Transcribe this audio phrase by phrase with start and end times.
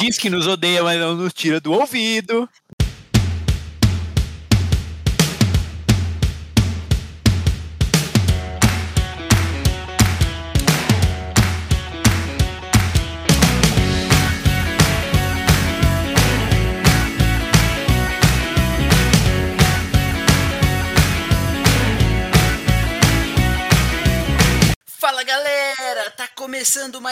[0.00, 2.48] Diz que nos odeia, mas não nos tira do ouvido.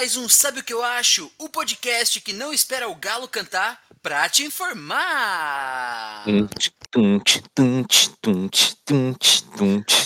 [0.09, 1.31] Mais um Sabe o que eu acho?
[1.39, 6.25] O podcast que não espera o galo cantar pra te informar.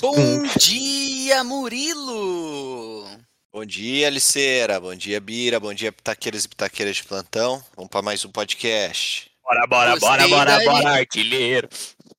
[0.00, 3.06] Bom dia, Murilo.
[3.52, 4.80] Bom dia, Liceira.
[4.80, 5.60] Bom dia, Bira.
[5.60, 7.64] Bom dia, pitaqueiras e pitaqueiras de plantão.
[7.76, 9.30] Vamos para mais um podcast.
[9.44, 11.68] Bora, bora, Gostei bora, bora, bora, artilheiro.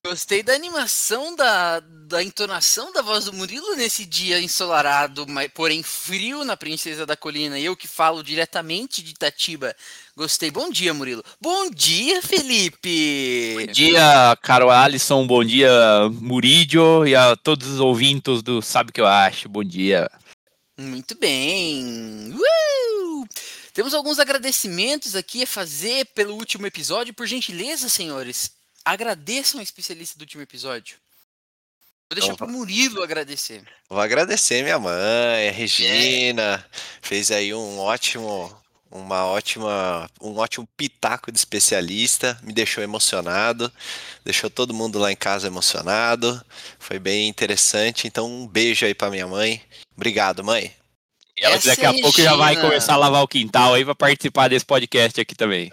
[0.02, 1.80] Gostei da animação, da,
[2.14, 7.16] da entonação da voz do Murilo nesse dia ensolarado, mas, porém frio na Princesa da
[7.16, 7.58] Colina.
[7.58, 9.74] Eu que falo diretamente de Itatiba.
[10.16, 10.48] Gostei.
[10.48, 11.24] Bom dia, Murilo.
[11.40, 13.56] Bom dia, Felipe.
[13.58, 15.26] Bom dia, caro Alisson.
[15.26, 15.68] Bom dia,
[16.20, 17.04] Murídio.
[17.04, 19.48] E a todos os ouvintes do Sabe o que eu acho.
[19.48, 20.08] Bom dia.
[20.78, 22.32] Muito bem.
[22.32, 23.26] Uh!
[23.72, 27.12] Temos alguns agradecimentos aqui a fazer pelo último episódio.
[27.12, 28.52] Por gentileza, senhores,
[28.84, 31.02] agradeçam a especialista do último episódio.
[32.10, 32.44] Vou deixar Opa.
[32.44, 33.62] pro Murilo agradecer.
[33.88, 36.64] Vou agradecer minha mãe, a Regina.
[37.02, 38.54] Fez aí um ótimo,
[38.90, 42.38] uma ótima, um ótimo pitaco de especialista.
[42.42, 43.72] Me deixou emocionado.
[44.24, 46.40] Deixou todo mundo lá em casa emocionado.
[46.78, 48.06] Foi bem interessante.
[48.06, 49.60] Então, um beijo aí para minha mãe.
[49.96, 50.72] Obrigado, mãe.
[51.36, 52.68] E ela Essa daqui é a pouco já vai Regina.
[52.68, 55.72] começar a lavar o quintal aí pra participar desse podcast aqui também.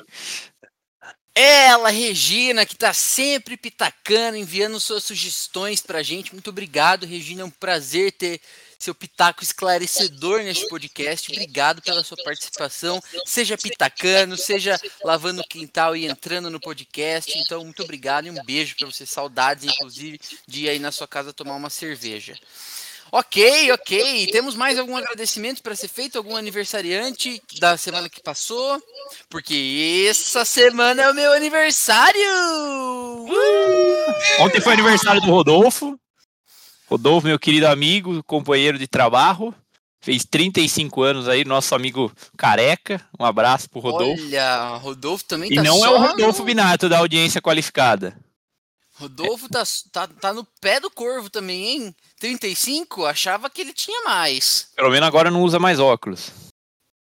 [1.33, 6.33] Ela, Regina, que tá sempre pitacando, enviando suas sugestões pra gente.
[6.33, 7.41] Muito obrigado, Regina.
[7.41, 8.41] É um prazer ter
[8.77, 11.31] seu pitaco esclarecedor neste podcast.
[11.31, 13.01] Obrigado pela sua participação.
[13.25, 17.38] Seja pitacando, seja lavando o quintal e entrando no podcast.
[17.38, 19.05] Então, muito obrigado e um beijo pra você.
[19.05, 22.35] Saudades, inclusive, de ir aí na sua casa tomar uma cerveja.
[23.11, 24.27] Ok, ok.
[24.27, 26.17] Temos mais algum agradecimento para ser feito?
[26.17, 28.81] Algum aniversariante da semana que passou?
[29.29, 32.21] Porque essa semana é o meu aniversário!
[33.27, 34.44] Uh!
[34.44, 36.00] Ontem foi aniversário do Rodolfo.
[36.89, 39.53] Rodolfo, meu querido amigo, companheiro de trabalho.
[40.00, 43.05] Fez 35 anos aí, nosso amigo careca.
[43.19, 44.23] Um abraço pro Rodolfo.
[44.23, 46.45] Olha, Rodolfo também E tá não só é o Rodolfo no...
[46.45, 48.17] Binato da audiência qualificada.
[49.01, 51.95] Rodolfo tá, tá, tá no pé do corvo também, hein?
[52.19, 53.06] 35?
[53.06, 54.67] Achava que ele tinha mais.
[54.75, 56.31] Pelo menos agora não usa mais óculos.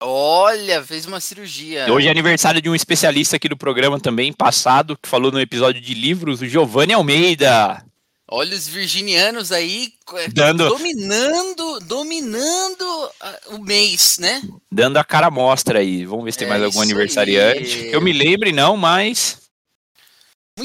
[0.01, 1.87] Olha, fez uma cirurgia.
[1.93, 5.81] Hoje é aniversário de um especialista aqui do programa também, passado, que falou no episódio
[5.81, 7.85] de livros, o Giovanni Almeida.
[8.29, 14.43] Olha os virginianos aí é, Dando- dominando, dominando ah, o mês, né?
[14.71, 16.07] Dando a cara mostra aí.
[16.07, 17.75] Vamos ver se tem É mais algum aniversariante.
[17.81, 17.93] aí.
[17.93, 19.42] Eu me lembre, não, mas.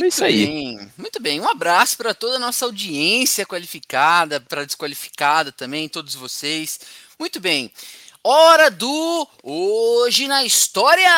[0.03, 0.45] É isso aí.
[0.45, 1.41] Bem, muito bem.
[1.41, 6.79] Um abraço para toda a nossa audiência qualificada, para desqualificada também, todos vocês.
[7.19, 7.71] Muito bem.
[8.23, 11.09] Hora do Hoje na História!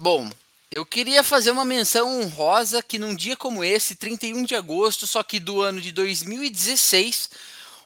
[0.00, 0.30] Bom,
[0.74, 5.22] eu queria fazer uma menção honrosa que num dia como esse, 31 de agosto, só
[5.22, 7.28] que do ano de 2016,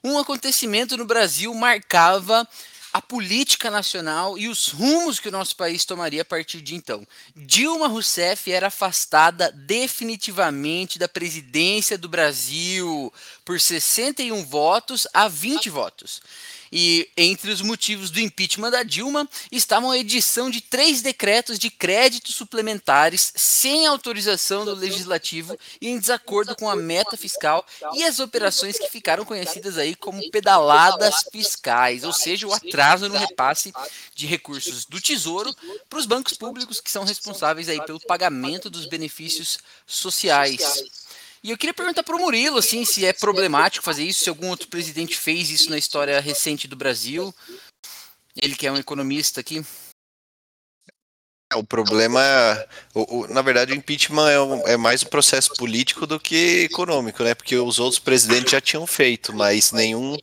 [0.04, 2.48] um acontecimento no Brasil marcava
[2.96, 7.06] a política nacional e os rumos que o nosso país tomaria a partir de então.
[7.36, 13.12] Dilma Rousseff era afastada definitivamente da presidência do Brasil
[13.44, 16.22] por 61 votos a 20 votos.
[16.78, 21.70] E entre os motivos do impeachment da Dilma estavam a edição de três decretos de
[21.70, 28.20] créditos suplementares sem autorização do legislativo e em desacordo com a meta fiscal e as
[28.20, 33.72] operações que ficaram conhecidas aí como pedaladas fiscais, ou seja, o atraso no repasse
[34.14, 35.56] de recursos do Tesouro
[35.88, 41.05] para os bancos públicos que são responsáveis aí pelo pagamento dos benefícios sociais.
[41.46, 44.48] E eu queria perguntar para o Murilo, assim, se é problemático fazer isso, se algum
[44.48, 47.32] outro presidente fez isso na história recente do Brasil.
[48.42, 49.64] Ele que é um economista aqui.
[51.54, 55.54] O problema, é- o, o- na verdade, o impeachment é, um- é mais um processo
[55.54, 57.32] político do que econômico, né?
[57.32, 60.16] Porque os outros presidentes já tinham feito, mas nenhum,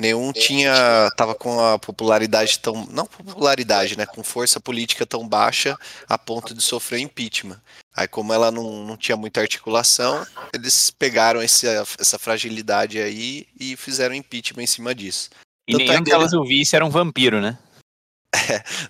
[0.00, 0.72] nenhum tinha,
[1.16, 4.06] tava com a popularidade tão, não popularidade, né?
[4.06, 5.76] Com força política tão baixa
[6.08, 7.60] a ponto de sofrer impeachment.
[7.94, 11.66] Aí, como ela não, não tinha muita articulação, eles pegaram esse,
[11.98, 15.28] essa fragilidade aí e fizeram impeachment em cima disso.
[15.68, 17.58] E Tanto é nenhum que ela- deles o vice era um vampiro, né?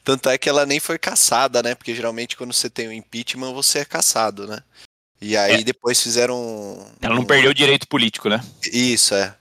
[0.04, 1.74] Tanto é que ela nem foi caçada, né?
[1.74, 4.62] Porque geralmente quando você tem o impeachment, você é caçado, né?
[5.20, 5.64] E aí É.
[5.64, 6.36] depois fizeram.
[6.38, 8.42] um- Ela não perdeu o direito político, né?
[8.72, 9.34] Isso, é.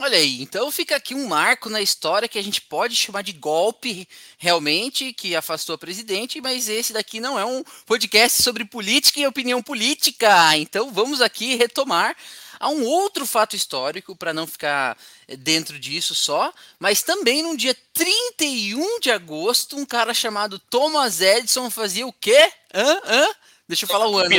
[0.00, 3.32] Olha aí, então fica aqui um marco na história que a gente pode chamar de
[3.32, 4.08] golpe
[4.38, 9.26] realmente, que afastou a presidente, mas esse daqui não é um podcast sobre política e
[9.26, 10.56] opinião política.
[10.56, 12.16] Então vamos aqui retomar
[12.60, 14.96] a um outro fato histórico, para não ficar
[15.26, 21.20] eh, dentro disso só, mas também no dia 31 de agosto, um cara chamado Thomas
[21.20, 22.52] Edison fazia o quê?
[22.72, 23.00] Hã?
[23.04, 23.26] Hã?
[23.66, 24.30] Deixa eu falar o ano.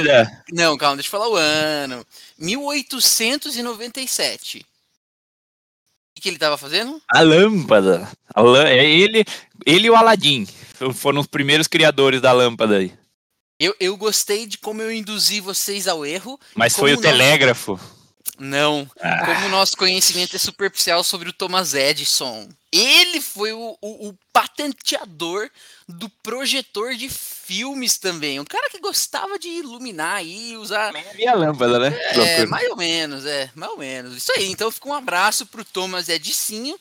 [0.53, 2.07] Não, calma, deixa eu falar o ano.
[2.37, 4.65] 1897
[6.19, 7.01] que, que ele estava fazendo?
[7.07, 8.09] A lâmpada.
[8.33, 8.65] A lã...
[8.65, 9.23] É ele,
[9.65, 10.45] ele e o Aladim
[10.93, 12.93] foram os primeiros criadores da lâmpada aí.
[13.59, 16.39] Eu, eu gostei de como eu induzi vocês ao erro.
[16.55, 17.03] Mas foi o nós...
[17.03, 17.79] telégrafo.
[18.39, 18.89] Não.
[18.99, 19.25] Ah.
[19.25, 22.47] Como o nosso conhecimento é superficial sobre o Thomas Edison.
[22.71, 25.49] Ele foi o, o, o, patenteador
[25.87, 28.39] do projetor de filmes também.
[28.39, 30.93] Um cara que gostava de iluminar e usar.
[30.93, 31.99] Meia lâmpada, né?
[32.13, 34.15] É, mais ou menos, é, mais ou menos.
[34.15, 34.49] Isso aí.
[34.51, 36.79] Então fica um abraço pro Thomas Edicinho,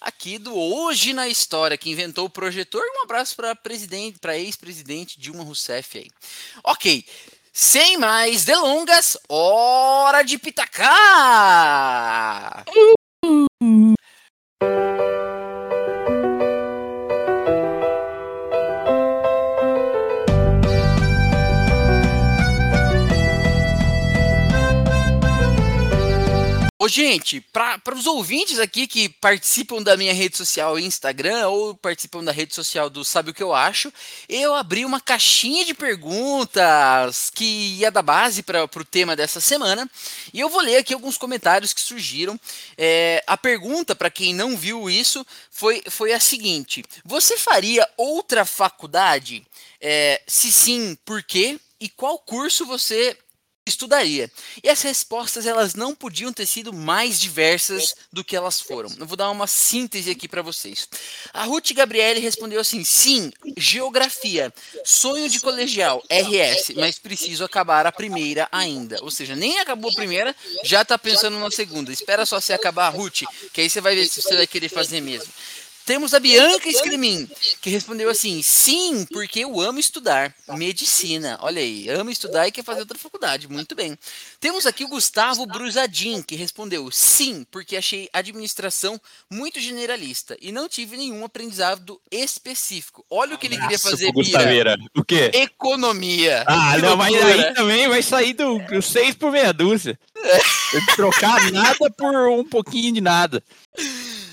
[0.00, 2.82] aqui do Hoje na História, que inventou o projetor.
[2.96, 6.10] Um abraço para presidente, para ex-presidente Dilma Rousseff aí.
[6.64, 7.04] Ok.
[7.58, 10.84] Sem mais delongas, hora de pitacar!
[26.86, 32.22] Ô, gente, para os ouvintes aqui que participam da minha rede social Instagram ou participam
[32.22, 33.92] da rede social do Sabe o que eu acho,
[34.28, 37.44] eu abri uma caixinha de perguntas que
[37.78, 39.90] ia dar base para o tema dessa semana
[40.32, 42.38] e eu vou ler aqui alguns comentários que surgiram.
[42.78, 48.44] É, a pergunta, para quem não viu isso, foi, foi a seguinte: Você faria outra
[48.44, 49.44] faculdade?
[49.80, 51.58] É, se sim, por quê?
[51.80, 53.18] E qual curso você
[53.66, 54.30] estudaria.
[54.62, 58.88] E as respostas elas não podiam ter sido mais diversas do que elas foram.
[58.98, 60.88] Eu vou dar uma síntese aqui para vocês.
[61.34, 64.54] A Ruth Gabriele respondeu assim: sim, geografia,
[64.84, 69.02] sonho de colegial, RS, mas preciso acabar a primeira ainda.
[69.02, 71.92] Ou seja, nem acabou a primeira, já está pensando na segunda.
[71.92, 73.22] Espera só se acabar Ruth,
[73.52, 75.32] que aí você vai ver se você vai querer fazer mesmo.
[75.86, 77.30] Temos a Bianca Escremin,
[77.62, 81.38] que respondeu assim: sim, porque eu amo estudar medicina.
[81.40, 83.48] Olha aí, amo estudar e quer fazer outra faculdade.
[83.48, 83.96] Muito bem.
[84.40, 89.00] Temos aqui o Gustavo Brusadin, que respondeu: sim, porque achei administração
[89.30, 93.06] muito generalista e não tive nenhum aprendizado específico.
[93.08, 94.76] Olha o que ele queria fazer, Bira.
[94.96, 95.30] O quê?
[95.32, 96.44] Economia.
[96.48, 99.96] Ah, não, mas aí também vai sair do, do seis por meia dúzia.
[100.96, 103.40] Trocar nada por um pouquinho de nada.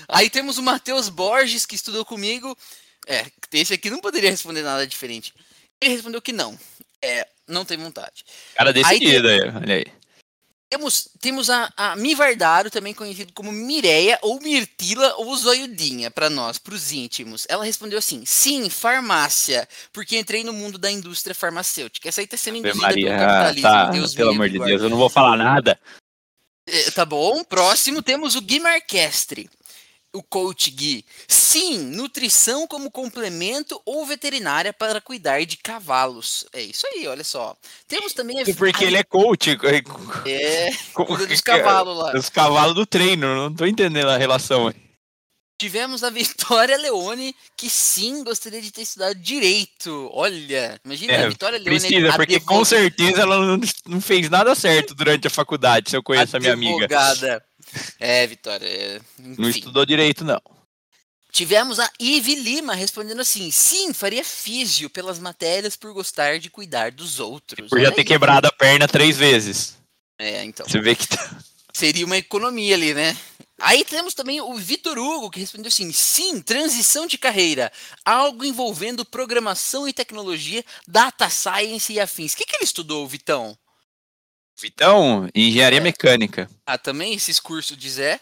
[0.08, 2.56] Aí temos o Matheus Borges, que estudou comigo.
[3.06, 5.34] É, esse aqui não poderia responder nada diferente.
[5.80, 6.58] Ele respondeu que não.
[7.02, 8.24] É, não tem vontade.
[8.54, 9.84] Cara decidido aí, olha aí.
[10.70, 16.58] Temos, temos a, a Mivardaro, também conhecido como Mireia, ou Mirtila, ou Zoiudinha, para nós,
[16.58, 17.46] para os íntimos.
[17.48, 22.08] Ela respondeu assim: sim, farmácia, porque entrei no mundo da indústria farmacêutica.
[22.08, 23.62] Essa aí tá sendo induzida Maria, pelo capitalismo.
[23.62, 25.78] Tá, Deus pelo amor de Deus, eu não vou falar nada.
[26.66, 29.48] É, tá bom, próximo temos o Gui Marquestre
[30.14, 31.04] o coach Gui.
[31.26, 36.46] Sim, nutrição como complemento ou veterinária para cuidar de cavalos.
[36.52, 37.56] É isso aí, olha só.
[37.86, 38.44] Temos também a...
[38.54, 39.50] Porque ele é coach.
[40.24, 42.16] É, cuida dos cavalos lá.
[42.16, 44.84] Os cavalos do treino, não tô entendendo a relação aí.
[45.58, 50.10] Tivemos a Vitória Leone, que sim gostaria de ter estudado direito.
[50.12, 51.80] Olha, imagina é, a Vitória Leone.
[51.80, 56.02] Precisa, porque com certeza ela não, não, fez nada certo durante a faculdade, se eu
[56.02, 56.88] conheço a, a minha amiga.
[57.98, 58.66] É, Vitória.
[58.66, 59.00] É...
[59.18, 60.40] Não estudou direito, não.
[61.34, 66.92] Tivemos a Ive Lima respondendo assim: sim, faria físio pelas matérias por gostar de cuidar
[66.92, 67.68] dos outros.
[67.68, 69.76] Por já ter quebrado a perna três vezes.
[70.16, 70.64] É, então.
[70.64, 71.36] Você vê que tá...
[71.72, 73.16] Seria uma economia ali, né?
[73.60, 77.72] Aí temos também o Vitor Hugo, que respondeu assim: sim, transição de carreira.
[78.04, 82.32] Algo envolvendo programação e tecnologia, data science e afins.
[82.32, 83.58] O que, que ele estudou, Vitão?
[84.56, 85.82] Vitão, engenharia é.
[85.82, 86.48] mecânica.
[86.66, 88.20] Ah, também esses cursos de Zé,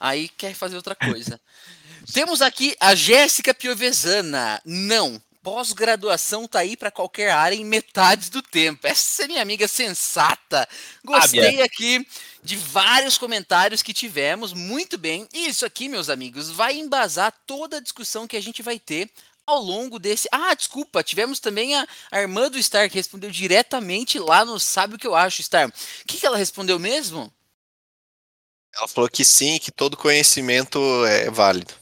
[0.00, 1.40] aí quer fazer outra coisa.
[2.12, 4.60] Temos aqui a Jéssica Piovesana.
[4.64, 8.86] Não, pós-graduação tá aí para qualquer área em metade do tempo.
[8.86, 10.66] Essa é minha amiga sensata.
[11.04, 12.06] Gostei aqui
[12.42, 14.54] de vários comentários que tivemos.
[14.54, 15.28] Muito bem.
[15.32, 19.10] E isso aqui, meus amigos, vai embasar toda a discussão que a gente vai ter
[19.46, 20.28] ao longo desse.
[20.32, 24.94] Ah, desculpa, tivemos também a, a irmã do Star que respondeu diretamente lá no Sabe
[24.94, 25.68] o que eu acho, Star.
[25.68, 25.72] O
[26.06, 27.32] que, que ela respondeu mesmo?
[28.74, 31.74] Ela falou que sim, que todo conhecimento é válido.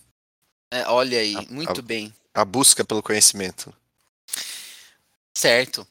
[0.70, 2.14] É, olha aí, a, muito a, bem.
[2.34, 3.74] A busca pelo conhecimento.
[5.34, 5.86] Certo.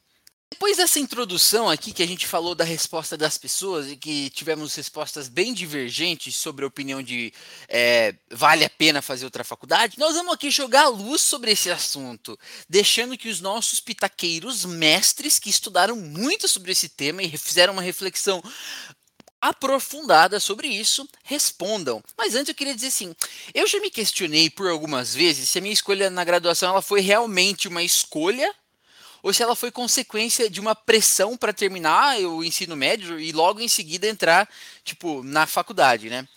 [0.51, 4.75] Depois dessa introdução aqui que a gente falou da resposta das pessoas e que tivemos
[4.75, 7.33] respostas bem divergentes sobre a opinião de
[7.67, 12.37] é, vale a pena fazer outra faculdade, nós vamos aqui jogar luz sobre esse assunto,
[12.69, 17.81] deixando que os nossos pitaqueiros mestres que estudaram muito sobre esse tema e fizeram uma
[17.81, 18.43] reflexão
[19.41, 22.03] aprofundada sobre isso, respondam.
[22.15, 23.15] Mas antes eu queria dizer assim,
[23.55, 27.01] eu já me questionei por algumas vezes se a minha escolha na graduação ela foi
[27.01, 28.53] realmente uma escolha
[29.23, 33.59] ou se ela foi consequência de uma pressão para terminar o ensino médio e logo
[33.59, 34.49] em seguida entrar,
[34.83, 36.27] tipo, na faculdade, né?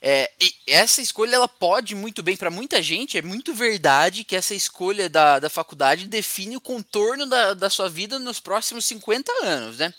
[0.00, 0.30] É,
[0.66, 5.08] essa escolha ela pode muito bem para muita gente, é muito verdade que essa escolha
[5.08, 9.92] da, da faculdade define o contorno da, da sua vida nos próximos 50 anos, né?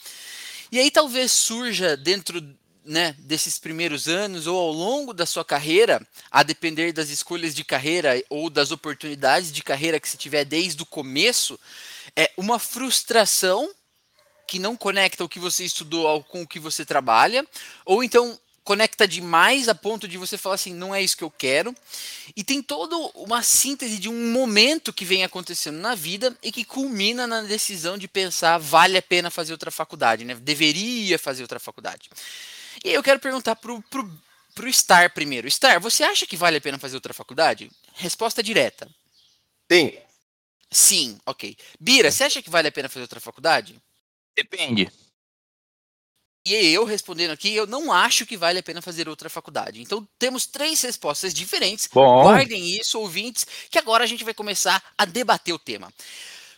[0.72, 2.42] E aí talvez surja dentro
[2.86, 7.64] né, desses primeiros anos ou ao longo da sua carreira, a depender das escolhas de
[7.64, 11.60] carreira ou das oportunidades de carreira que você tiver desde o começo,
[12.20, 13.74] é uma frustração
[14.46, 17.48] que não conecta o que você estudou com o que você trabalha,
[17.86, 21.32] ou então conecta demais a ponto de você falar assim, não é isso que eu
[21.32, 21.74] quero.
[22.36, 26.66] E tem toda uma síntese de um momento que vem acontecendo na vida e que
[26.66, 30.36] culmina na decisão de pensar, vale a pena fazer outra faculdade, né?
[30.36, 32.10] Deveria fazer outra faculdade.
[32.84, 34.12] E aí eu quero perguntar pro, pro,
[34.54, 35.50] pro Star primeiro.
[35.50, 37.72] Star, você acha que vale a pena fazer outra faculdade?
[37.94, 38.90] Resposta direta.
[39.72, 39.94] Sim.
[40.72, 41.56] Sim, ok.
[41.80, 43.82] Bira, você acha que vale a pena fazer outra faculdade?
[44.36, 44.92] Depende.
[46.46, 49.82] E eu respondendo aqui, eu não acho que vale a pena fazer outra faculdade.
[49.82, 51.88] Então temos três respostas diferentes.
[51.92, 52.24] Bom.
[52.24, 55.92] Guardem isso, ouvintes, que agora a gente vai começar a debater o tema.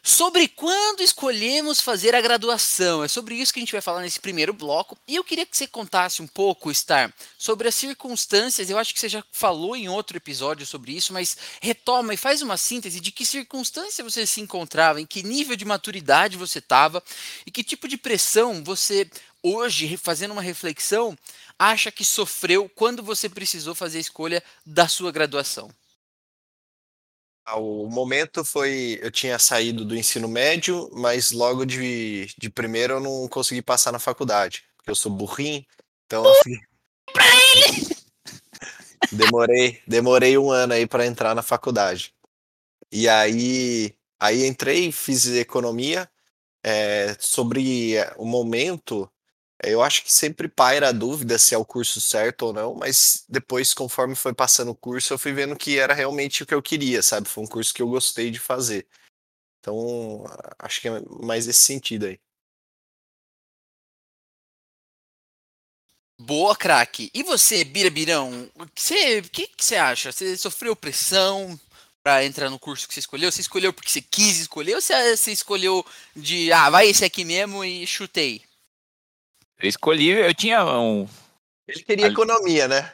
[0.04, 3.04] Sobre quando escolhemos fazer a graduação.
[3.04, 4.98] É sobre isso que a gente vai falar nesse primeiro bloco.
[5.08, 8.68] E eu queria que você contasse um pouco, Star, sobre as circunstâncias.
[8.68, 12.42] Eu acho que você já falou em outro episódio sobre isso, mas retoma e faz
[12.42, 17.04] uma síntese de que circunstância você se encontrava, em que nível de maturidade você estava
[17.46, 19.08] e que tipo de pressão você,
[19.44, 21.16] hoje, fazendo uma reflexão,
[21.60, 25.70] acha que sofreu quando você precisou fazer a escolha da sua graduação.
[27.52, 28.98] Ah, o momento foi.
[29.02, 33.92] Eu tinha saído do ensino médio, mas logo de, de primeiro eu não consegui passar
[33.92, 35.66] na faculdade, porque eu sou burrinho,
[36.06, 36.24] então
[37.14, 37.24] Pra
[37.56, 37.88] ele!
[39.12, 42.14] demorei, demorei um ano aí para entrar na faculdade.
[42.92, 46.10] E aí, aí entrei, fiz economia.
[46.64, 49.12] é, sobre o momento,
[49.64, 53.26] eu acho que sempre paira a dúvida se é o curso certo ou não, mas
[53.30, 56.62] depois, conforme foi passando o curso, eu fui vendo que era realmente o que eu
[56.62, 57.28] queria, sabe?
[57.30, 58.88] Foi um curso que eu gostei de fazer.
[59.60, 60.26] Então,
[60.60, 62.20] acho que é mais esse sentido aí.
[66.20, 67.10] Boa, craque.
[67.14, 70.12] E você, Bira Birão, o que que, que você acha?
[70.12, 71.60] Você sofreu pressão
[72.04, 73.32] para entrar no curso que você escolheu?
[73.32, 77.26] Você escolheu porque você quis escolher ou você, você escolheu de, ah, vai esse aqui
[77.26, 78.44] mesmo e chutei?
[79.62, 81.08] Eu escolhi, eu tinha um.
[81.68, 82.92] Ele queria Ali- economia, né?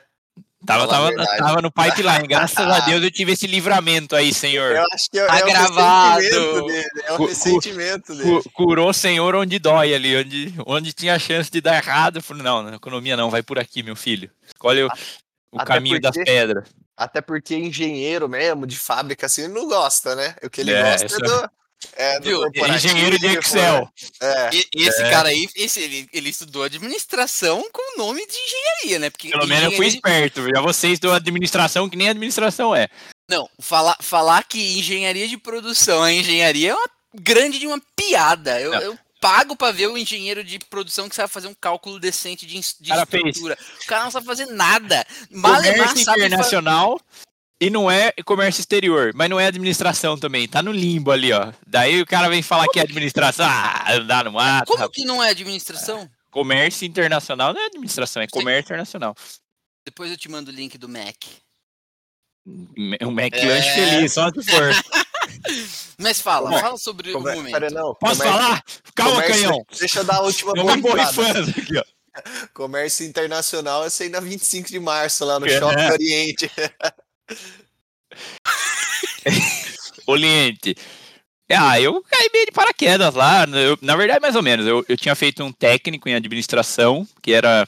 [0.66, 2.28] Tava, tava, tava no pipeline.
[2.28, 4.76] Graças a Deus eu tive esse livramento aí, senhor.
[4.76, 6.20] Eu acho que é, Tá é o gravado.
[6.20, 6.90] ressentimento dele.
[7.06, 8.42] É cu- ressentimento dele.
[8.44, 12.18] Cu- Curou o senhor onde dói ali, onde, onde tinha chance de dar errado.
[12.18, 14.30] Eu falei, não, na economia não, vai por aqui, meu filho.
[14.46, 14.90] Escolhe o,
[15.52, 16.66] o caminho das porque- pedras.
[16.98, 20.36] Até porque engenheiro mesmo, de fábrica, assim, ele não gosta, né?
[20.44, 21.52] O que ele É, gosta é do.
[21.96, 22.41] É, Viu?
[22.67, 23.88] Engenheiro de Excel.
[24.22, 24.50] É.
[24.53, 25.10] E- esse É.
[25.12, 29.10] cara aí, esse, ele, ele estudou administração com nome de engenharia, né?
[29.10, 30.50] Porque Pelo menos eu fui engenharia- esperto.
[30.55, 32.88] Já vocês do administração, que nem administração é.
[33.29, 38.60] Não, falar, falar que engenharia de produção é engenharia é uma grande de uma piada.
[38.62, 42.46] Eu, eu pago pra ver o engenheiro de produção que sabe fazer um cálculo decente
[42.46, 43.24] de, de Cara, fez.
[43.25, 43.57] estrutura.
[43.84, 45.05] O cara não sabe fazer nada.
[45.29, 47.01] Malemar sabe fa- internacional
[47.60, 50.48] e não é comércio exterior, mas não é administração também.
[50.48, 51.52] Tá no limbo ali, ó.
[51.66, 53.46] Daí o cara vem falar que é administração.
[53.50, 54.68] Ah, andar no mato.
[54.68, 54.96] Como rapaz.
[54.96, 56.10] que não é administração?
[56.30, 59.16] Comércio internacional não é administração, é comércio internacional.
[59.86, 61.16] Depois eu te mando o link do Mac.
[62.46, 63.46] Um Mac É.
[63.46, 64.70] lanche feliz, só se for.
[66.00, 67.52] Mas fala, Bom, fala sobre o momento.
[67.52, 67.96] Pera, não.
[67.96, 68.64] Posso comércio- falar?
[68.96, 69.66] Calma, comércio- canhão.
[69.80, 71.84] Deixa eu dar a última Eu borrifando aqui, ó.
[72.54, 75.60] Comércio internacional é sair na 25 de março lá no É.
[75.60, 76.52] Shopping Oriente.
[80.05, 80.75] Oriente.
[81.50, 83.46] Ah, eu caí meio de paraquedas lá.
[83.46, 84.65] eu- na verdade, mais ou menos.
[84.65, 87.67] Eu, eu tinha feito um técnico em administração, que era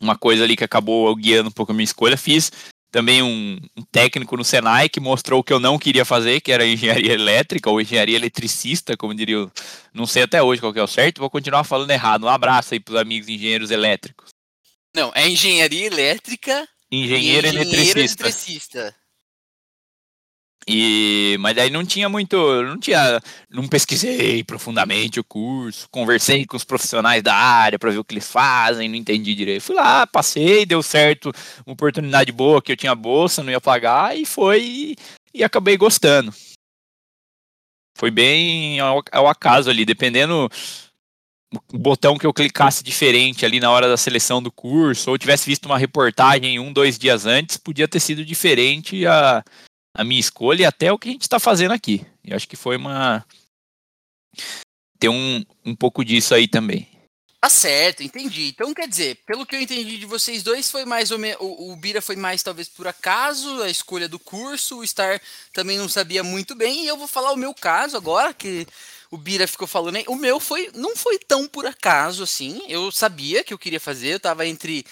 [0.00, 2.16] uma coisa ali que acabou guiando um pouco a minha escolha.
[2.16, 2.50] Fiz
[2.90, 6.50] também um, um técnico no Senai que mostrou o que eu não queria fazer, que
[6.50, 9.42] era engenharia elétrica ou engenharia eletricista, como diria.
[9.44, 9.52] o-
[9.92, 12.24] Não sei até hoje qual que é o certo, vou continuar falando errado.
[12.24, 14.30] Um abraço aí pros amigos engenheiros elétricos.
[14.96, 18.24] Não, é engenharia elétrica Engenheiro e eletricista.
[18.24, 18.96] eletricista.
[20.68, 26.56] E, mas daí não tinha muito, não tinha, não pesquisei profundamente o curso, conversei com
[26.56, 29.62] os profissionais da área para ver o que eles fazem, não entendi direito.
[29.62, 31.32] Fui lá, passei, deu certo,
[31.66, 34.96] uma oportunidade boa que eu tinha bolsa, não ia pagar e foi e,
[35.34, 36.32] e acabei gostando.
[37.96, 40.48] Foi bem ao, ao acaso ali, dependendo
[41.72, 45.46] o botão que eu clicasse diferente ali na hora da seleção do curso, ou tivesse
[45.46, 49.42] visto uma reportagem um, dois dias antes, podia ter sido diferente a,
[49.94, 52.06] a minha escolha e até o que a gente está fazendo aqui.
[52.24, 53.24] Eu acho que foi uma.
[54.98, 56.88] Tem um, um pouco disso aí também.
[57.40, 58.48] Tá certo, entendi.
[58.48, 61.38] Então quer dizer, pelo que eu entendi de vocês dois, foi mais ou menos.
[61.40, 65.18] O Bira foi mais talvez por acaso, a escolha do curso, o Star
[65.50, 68.66] também não sabia muito bem, e eu vou falar o meu caso agora, que
[69.10, 69.98] o Bira ficou falando.
[70.06, 72.62] O meu foi não foi tão por acaso assim.
[72.68, 74.84] Eu sabia que eu queria fazer, eu estava entre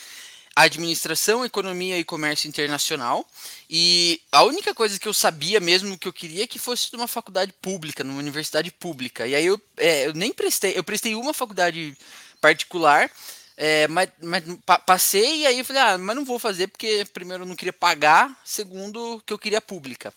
[0.57, 3.25] administração, economia e comércio internacional.
[3.71, 7.07] E a única coisa que eu sabia mesmo que eu queria é que fosse numa
[7.07, 9.27] faculdade pública, numa universidade pública.
[9.27, 11.97] E aí eu, é, eu nem prestei, eu prestei uma faculdade
[12.41, 13.11] particular,
[13.57, 17.05] é, mas, mas pa passei e aí eu falei, ah, mas não vou fazer porque
[17.13, 20.13] primeiro eu não queria pagar, segundo que eu queria pública.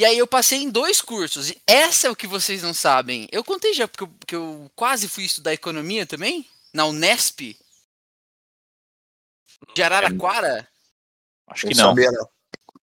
[0.00, 1.52] E aí eu passei em dois cursos.
[1.66, 3.28] Essa é o que vocês não sabem.
[3.30, 7.54] Eu contei já porque eu, porque eu quase fui estudar economia também, na Unesp,
[9.74, 10.66] de Araraquara?
[11.48, 11.90] Acho que não.
[11.90, 12.26] Sabia, não.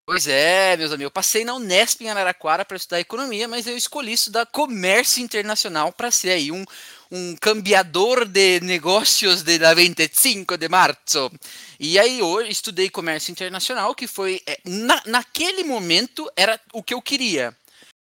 [0.09, 1.07] Pois é, meus amigos.
[1.07, 5.91] Eu passei na Unesp em Araraquara para estudar economia, mas eu escolhi estudar comércio internacional
[5.91, 6.63] para ser aí um,
[7.11, 11.29] um cambiador de negócios de la 25 de março.
[11.77, 16.93] E aí hoje estudei comércio internacional, que foi é, na, naquele momento era o que
[16.93, 17.53] eu queria.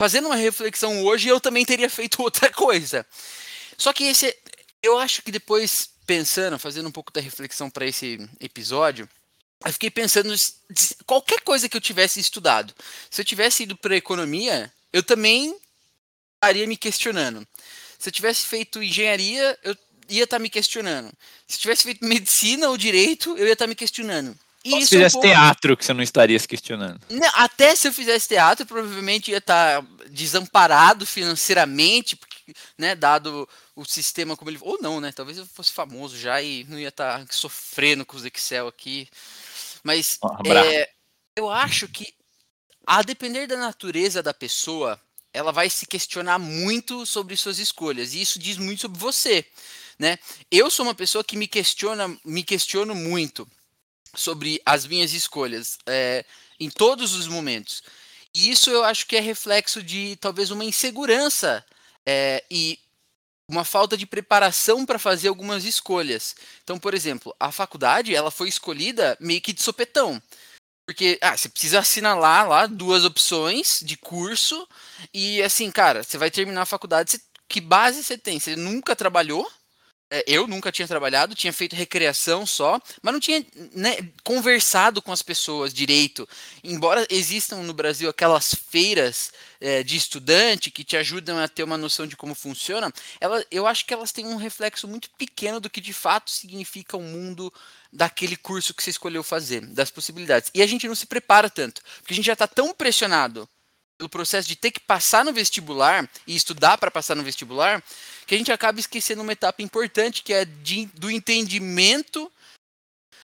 [0.00, 3.04] Fazendo uma reflexão hoje, eu também teria feito outra coisa.
[3.76, 4.36] Só que esse
[4.84, 9.08] eu acho que depois pensando, fazendo um pouco da reflexão para esse episódio,
[9.64, 10.34] eu fiquei pensando
[11.04, 12.72] qualquer coisa que eu tivesse estudado.
[13.10, 15.56] Se eu tivesse ido para economia, eu também
[16.34, 17.46] estaria me questionando.
[17.98, 19.76] Se eu tivesse feito engenharia, eu
[20.08, 21.12] ia estar tá me questionando.
[21.46, 24.38] Se eu tivesse feito medicina ou direito, eu ia estar tá me questionando.
[24.64, 25.28] E se fizesse um pouco...
[25.28, 27.00] teatro, que você não estaria se questionando.
[27.34, 33.84] Até se eu fizesse teatro, provavelmente ia estar tá desamparado financeiramente, porque, né, dado o
[33.84, 34.58] sistema como ele.
[34.60, 35.12] Ou não, né?
[35.12, 39.08] Talvez eu fosse famoso já e não ia estar tá sofrendo com os Excel aqui.
[39.88, 40.90] Mas é,
[41.34, 42.12] eu acho que,
[42.86, 45.00] a depender da natureza da pessoa,
[45.32, 48.12] ela vai se questionar muito sobre suas escolhas.
[48.12, 49.46] E isso diz muito sobre você.
[49.98, 50.18] Né?
[50.50, 53.48] Eu sou uma pessoa que me questiona, me questiono muito
[54.14, 56.22] sobre as minhas escolhas é,
[56.60, 57.82] em todos os momentos.
[58.34, 61.64] E isso eu acho que é reflexo de talvez uma insegurança
[62.04, 62.78] é, e
[63.48, 66.36] uma falta de preparação para fazer algumas escolhas.
[66.62, 70.20] Então, por exemplo, a faculdade ela foi escolhida meio que de sopetão.
[70.86, 74.66] Porque ah, você precisa assinalar lá duas opções de curso
[75.12, 78.38] e assim, cara, você vai terminar a faculdade, você, que base você tem?
[78.38, 79.50] Você nunca trabalhou,
[80.26, 83.44] eu nunca tinha trabalhado, tinha feito recreação só, mas não tinha
[83.74, 86.28] né, conversado com as pessoas direito.
[86.64, 91.76] Embora existam no Brasil aquelas feiras é, de estudante que te ajudam a ter uma
[91.76, 95.68] noção de como funciona, ela, eu acho que elas têm um reflexo muito pequeno do
[95.68, 97.52] que de fato significa o mundo
[97.92, 100.50] daquele curso que você escolheu fazer, das possibilidades.
[100.54, 103.48] E a gente não se prepara tanto, porque a gente já está tão pressionado
[103.98, 107.82] pelo processo de ter que passar no vestibular e estudar para passar no vestibular,
[108.26, 112.30] que a gente acaba esquecendo uma etapa importante, que é de, do entendimento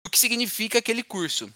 [0.05, 1.51] do que significa aquele curso.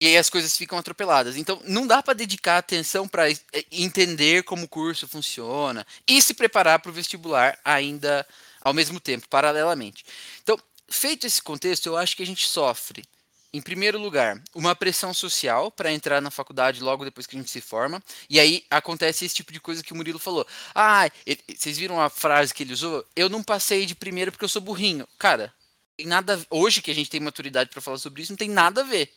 [0.00, 1.36] E aí as coisas ficam atropeladas.
[1.36, 3.24] Então, não dá para dedicar atenção para
[3.70, 8.26] entender como o curso funciona e se preparar para o vestibular ainda
[8.62, 10.04] ao mesmo tempo, paralelamente.
[10.42, 13.04] Então, feito esse contexto, eu acho que a gente sofre
[13.52, 17.50] em primeiro lugar, uma pressão social para entrar na faculdade logo depois que a gente
[17.50, 18.02] se forma.
[18.28, 20.46] E aí acontece esse tipo de coisa que o Murilo falou.
[20.74, 23.04] Ah, ele, vocês viram a frase que ele usou?
[23.14, 25.08] Eu não passei de primeiro porque eu sou burrinho.
[25.18, 25.52] Cara,
[25.96, 26.38] tem nada.
[26.50, 29.10] Hoje que a gente tem maturidade para falar sobre isso, não tem nada a ver.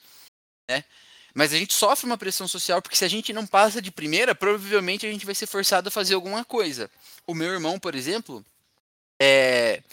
[0.69, 0.83] Né?
[1.33, 4.33] Mas a gente sofre uma pressão social porque se a gente não passa de primeira,
[4.33, 6.89] provavelmente a gente vai ser forçado a fazer alguma coisa.
[7.27, 8.43] O meu irmão, por exemplo,
[9.21, 9.83] é,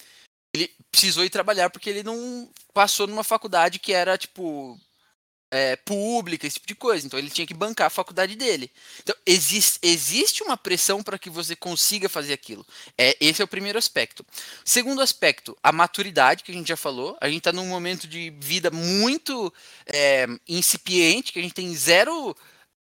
[0.56, 4.78] ele precisou ir trabalhar porque ele não passou numa faculdade que era, tipo,
[5.50, 7.06] é, pública, esse tipo de coisa.
[7.06, 8.70] Então ele tinha que bancar a faculdade dele.
[9.02, 12.66] Então existe, existe uma pressão para que você consiga fazer aquilo.
[12.98, 14.24] É, esse é o primeiro aspecto.
[14.64, 17.16] Segundo aspecto, a maturidade, que a gente já falou.
[17.20, 19.52] A gente está num momento de vida muito
[19.86, 22.36] é, incipiente, que a gente tem zero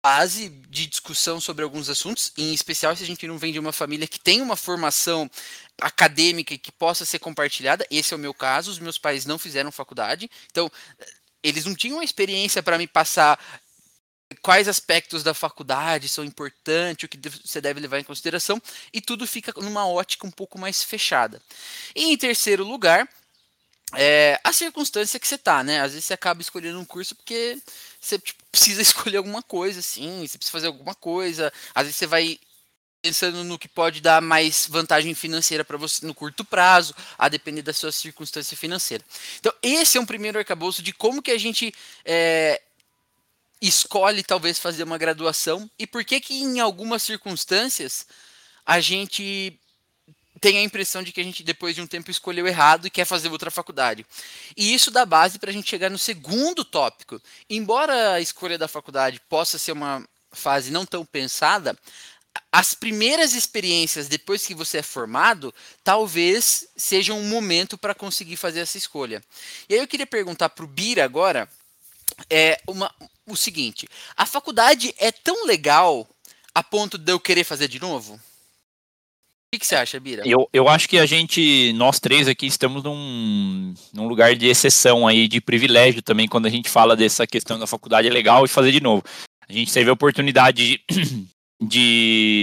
[0.02, 3.74] base de discussão sobre alguns assuntos, em especial se a gente não vem de uma
[3.74, 5.30] família que tem uma formação
[5.82, 7.86] acadêmica que possa ser compartilhada.
[7.90, 10.72] Esse é o meu caso, os meus pais não fizeram faculdade, então
[11.44, 13.40] eles não tinham uma experiência para me passar
[14.42, 18.62] quais aspectos da faculdade são importantes, o que você deve levar em consideração,
[18.94, 21.42] e tudo fica numa ótica um pouco mais fechada.
[21.96, 23.08] E em terceiro lugar,
[23.96, 25.82] é, a circunstância que você tá, né?
[25.82, 27.58] Às vezes você acaba escolhendo um curso porque
[28.00, 32.06] você tipo, precisa escolher alguma coisa, assim, você precisa fazer alguma coisa, às vezes você
[32.06, 32.40] vai
[33.02, 37.62] pensando no que pode dar mais vantagem financeira para você no curto prazo, a depender
[37.62, 39.04] da sua circunstância financeira.
[39.40, 42.62] Então, esse é um primeiro arcabouço de como que a gente é,
[43.62, 48.06] escolhe talvez fazer uma graduação e por que que em algumas circunstâncias
[48.66, 49.58] a gente
[50.40, 53.06] tem a impressão de que a gente depois de um tempo escolheu errado e quer
[53.06, 54.06] fazer outra faculdade.
[54.56, 57.22] E isso dá base para a gente chegar no segundo tópico.
[57.50, 61.78] Embora a escolha da faculdade possa ser uma fase não tão pensada,
[62.52, 68.60] as primeiras experiências depois que você é formado, talvez seja um momento para conseguir fazer
[68.62, 69.22] essa escolha.
[69.68, 71.50] E aí eu queria perguntar para o Bira agora
[72.30, 72.92] é uma,
[73.26, 76.08] o seguinte: a faculdade é tão legal
[76.54, 78.16] a ponto de eu querer fazer de novo?
[78.16, 80.22] O que, que você acha, Bira?
[80.28, 85.08] Eu, eu acho que a gente, nós três aqui, estamos num, num lugar de exceção
[85.08, 88.48] aí, de privilégio também, quando a gente fala dessa questão da faculdade é legal e
[88.48, 89.04] fazer de novo.
[89.48, 91.26] A gente teve a oportunidade de,
[91.62, 92.42] de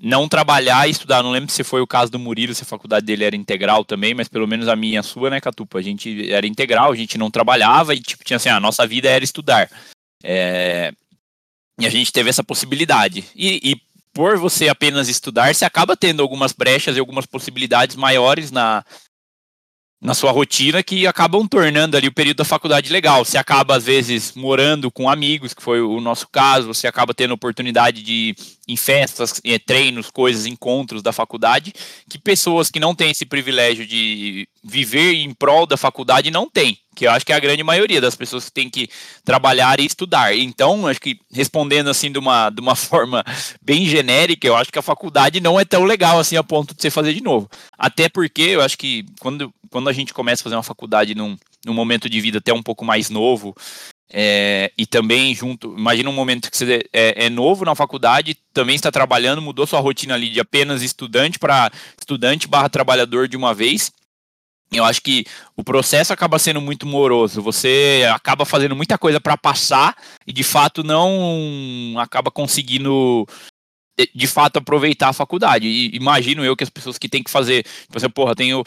[0.00, 1.22] não trabalhar e estudar.
[1.22, 4.14] Não lembro se foi o caso do Murilo, se a faculdade dele era integral também,
[4.14, 5.78] mas pelo menos a minha e a sua, né, Catupa?
[5.78, 9.08] A gente era integral, a gente não trabalhava e, tipo, tinha assim, a nossa vida
[9.08, 9.70] era estudar.
[10.22, 10.92] É...
[11.80, 13.24] E a gente teve essa possibilidade.
[13.34, 13.80] E, e,
[14.12, 18.84] por você apenas estudar, você acaba tendo algumas brechas e algumas possibilidades maiores na,
[20.04, 23.24] na sua rotina que acabam tornando ali o período da faculdade legal.
[23.24, 27.32] Você acaba, às vezes, morando com amigos, que foi o nosso caso, você acaba tendo
[27.32, 28.36] oportunidade de
[28.68, 31.72] em festas, em treinos, coisas, encontros da faculdade,
[32.08, 36.78] que pessoas que não têm esse privilégio de viver em prol da faculdade não têm
[36.94, 38.88] que eu acho que é a grande maioria das pessoas que tem que
[39.24, 40.34] trabalhar e estudar.
[40.34, 43.24] Então, acho que respondendo assim de uma, de uma forma
[43.60, 46.80] bem genérica, eu acho que a faculdade não é tão legal assim a ponto de
[46.80, 47.50] você fazer de novo.
[47.76, 51.36] Até porque eu acho que quando, quando a gente começa a fazer uma faculdade num,
[51.66, 53.52] num momento de vida até um pouco mais novo,
[54.08, 58.76] é, e também junto, imagina um momento que você é, é, novo na faculdade, também
[58.76, 63.52] está trabalhando, mudou sua rotina ali de apenas estudante para estudante barra trabalhador de uma
[63.52, 63.90] vez
[64.72, 65.24] eu acho que
[65.56, 67.40] o processo acaba sendo muito moroso.
[67.42, 73.24] Você acaba fazendo muita coisa para passar e de fato não acaba conseguindo
[74.12, 75.68] de fato aproveitar a faculdade.
[75.68, 78.64] E imagino eu que as pessoas que têm que fazer, tipo assim, porra, tenho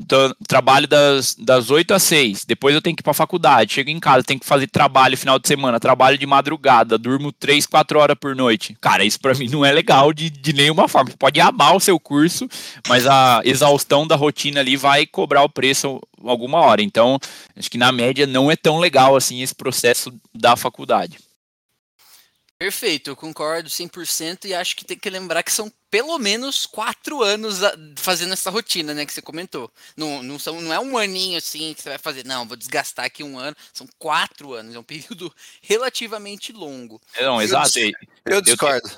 [0.00, 3.74] então, trabalho das, das 8 às 6, depois eu tenho que ir para a faculdade,
[3.74, 7.66] chego em casa, tenho que fazer trabalho final de semana, trabalho de madrugada, durmo 3,
[7.66, 8.76] 4 horas por noite.
[8.80, 11.10] Cara, isso para mim não é legal de, de nenhuma forma.
[11.10, 12.48] Você pode amar o seu curso,
[12.88, 16.80] mas a exaustão da rotina ali vai cobrar o preço alguma hora.
[16.80, 17.18] Então,
[17.56, 21.27] acho que na média não é tão legal assim esse processo da faculdade.
[22.58, 27.22] Perfeito, eu concordo 100% e acho que tem que lembrar que são pelo menos quatro
[27.22, 27.60] anos
[27.96, 29.70] fazendo essa rotina, né, que você comentou.
[29.96, 33.04] Não, não, são, não é um aninho assim que você vai fazer, não, vou desgastar
[33.04, 33.56] aqui um ano.
[33.72, 37.00] São quatro anos, é um período relativamente longo.
[37.20, 37.78] Não, exato.
[37.78, 37.92] Eu,
[38.24, 38.90] eu discordo.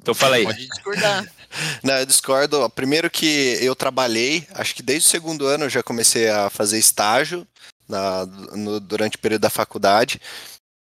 [0.00, 0.44] Então fala aí.
[0.44, 1.32] Pode discordar.
[1.82, 2.68] Não, eu discordo.
[2.70, 6.78] Primeiro que eu trabalhei, acho que desde o segundo ano eu já comecei a fazer
[6.78, 7.46] estágio
[7.88, 10.20] na, no, durante o período da faculdade.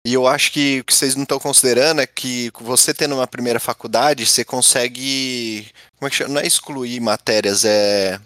[0.06, 3.28] E eu acho que o que vocês não estão considerando é que você tendo uma
[3.28, 5.66] primeira faculdade, você consegue.
[5.98, 6.34] Como é que chama?
[6.34, 8.20] Não é excluir matérias, é.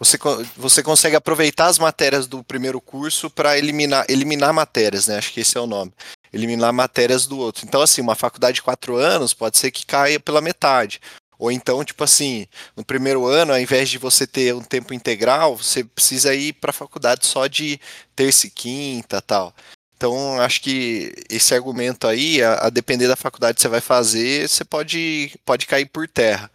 [0.00, 0.18] Você,
[0.56, 5.16] você consegue aproveitar as matérias do primeiro curso para eliminar, eliminar matérias, né?
[5.16, 5.92] Acho que esse é o nome.
[6.32, 7.64] Eliminar matérias do outro.
[7.64, 11.00] Então, assim, uma faculdade de quatro anos pode ser que caia pela metade.
[11.38, 15.56] Ou então, tipo assim, no primeiro ano, ao invés de você ter um tempo integral,
[15.56, 17.80] você precisa ir para a faculdade só de
[18.16, 19.54] terça e quinta tal.
[20.02, 24.48] Então, acho que esse argumento aí, a, a, depender da faculdade que você vai fazer,
[24.48, 26.50] você pode, pode cair por terra.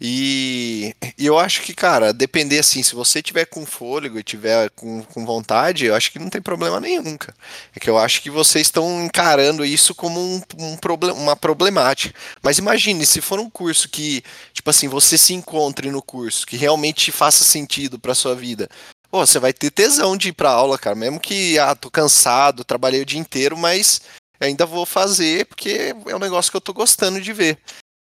[0.00, 4.70] E, e, eu acho que, cara, depender assim, se você tiver com fôlego e tiver
[4.70, 7.36] com, com vontade, eu acho que não tem problema nenhum, cara.
[7.74, 10.78] É que eu acho que vocês estão encarando isso como um, um
[11.14, 12.14] uma problemática.
[12.40, 16.56] Mas imagine, se for um curso que, tipo assim, você se encontre no curso, que
[16.56, 18.68] realmente faça sentido para sua vida,
[19.10, 20.96] pô, você vai ter tesão de ir pra aula, cara.
[20.96, 24.00] Mesmo que, ah, tô cansado, trabalhei o dia inteiro, mas
[24.40, 27.58] ainda vou fazer porque é um negócio que eu tô gostando de ver.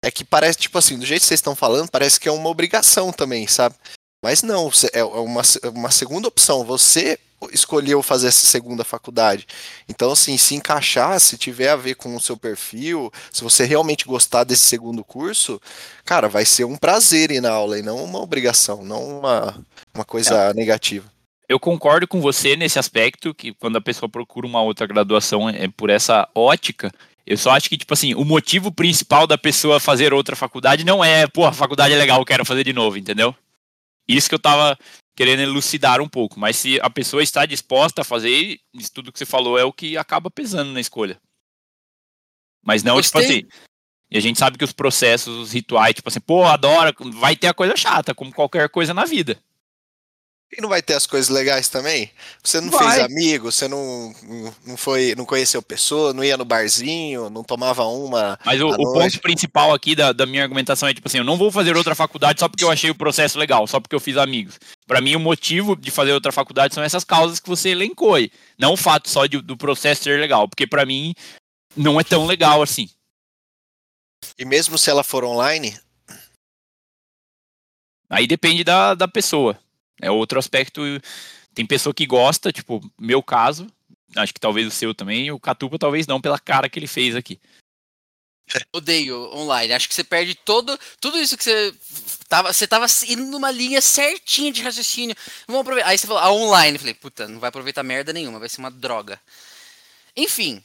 [0.03, 2.49] É que parece, tipo assim, do jeito que vocês estão falando, parece que é uma
[2.49, 3.75] obrigação também, sabe?
[4.23, 6.63] Mas não, é uma, uma segunda opção.
[6.63, 7.19] Você
[7.51, 9.45] escolheu fazer essa segunda faculdade.
[9.89, 14.05] Então, assim, se encaixar, se tiver a ver com o seu perfil, se você realmente
[14.05, 15.61] gostar desse segundo curso,
[16.05, 19.61] cara, vai ser um prazer ir na aula e não uma obrigação, não uma,
[19.93, 20.53] uma coisa é.
[20.53, 21.05] negativa.
[21.49, 25.67] eu concordo com você nesse aspecto, que quando a pessoa procura uma outra graduação é
[25.67, 26.89] por essa ótica.
[27.27, 31.03] Eu só acho que, tipo assim, o motivo principal da pessoa fazer outra faculdade não
[31.03, 33.35] é, pô, a faculdade é legal, eu quero fazer de novo, entendeu?
[34.07, 34.77] Isso que eu tava
[35.15, 36.39] querendo elucidar um pouco.
[36.39, 39.73] Mas se a pessoa está disposta a fazer, isso tudo que você falou é o
[39.73, 41.19] que acaba pesando na escolha.
[42.63, 43.41] Mas não, tipo Gostei.
[43.41, 43.63] tipo assim.
[44.09, 47.47] E a gente sabe que os processos, os rituais, tipo assim, pô, adora, vai ter
[47.47, 49.39] a coisa chata, como qualquer coisa na vida.
[50.55, 52.11] E não vai ter as coisas legais também?
[52.43, 52.91] Você não vai.
[52.91, 54.13] fez amigo, você não,
[54.65, 58.37] não foi, não conheceu pessoa, não ia no barzinho, não tomava uma.
[58.45, 61.37] Mas o, o ponto principal aqui da, da minha argumentação é tipo assim, eu não
[61.37, 64.15] vou fazer outra faculdade só porque eu achei o processo legal, só porque eu fiz
[64.15, 64.59] amigos.
[64.85, 68.29] Para mim, o motivo de fazer outra faculdade são essas causas que você elencou aí.
[68.57, 71.15] Não o fato só de, do processo ser legal, porque para mim
[71.75, 72.87] não é tão legal assim.
[74.37, 75.79] E mesmo se ela for online?
[78.09, 79.57] Aí depende da, da pessoa.
[80.03, 80.81] É outro aspecto.
[81.53, 83.67] Tem pessoa que gosta, tipo, meu caso,
[84.15, 87.15] acho que talvez o seu também, o Catupa talvez não, pela cara que ele fez
[87.15, 87.39] aqui.
[88.73, 89.73] Odeio online.
[89.73, 91.73] Acho que você perde todo, tudo isso que você
[92.27, 95.15] tava, você tava indo numa linha certinha de raciocínio.
[95.47, 95.89] Vamos aproveitar.
[95.89, 96.75] Aí você falou, a online.
[96.75, 99.19] Eu falei, puta, não vai aproveitar merda nenhuma, vai ser uma droga.
[100.15, 100.63] Enfim,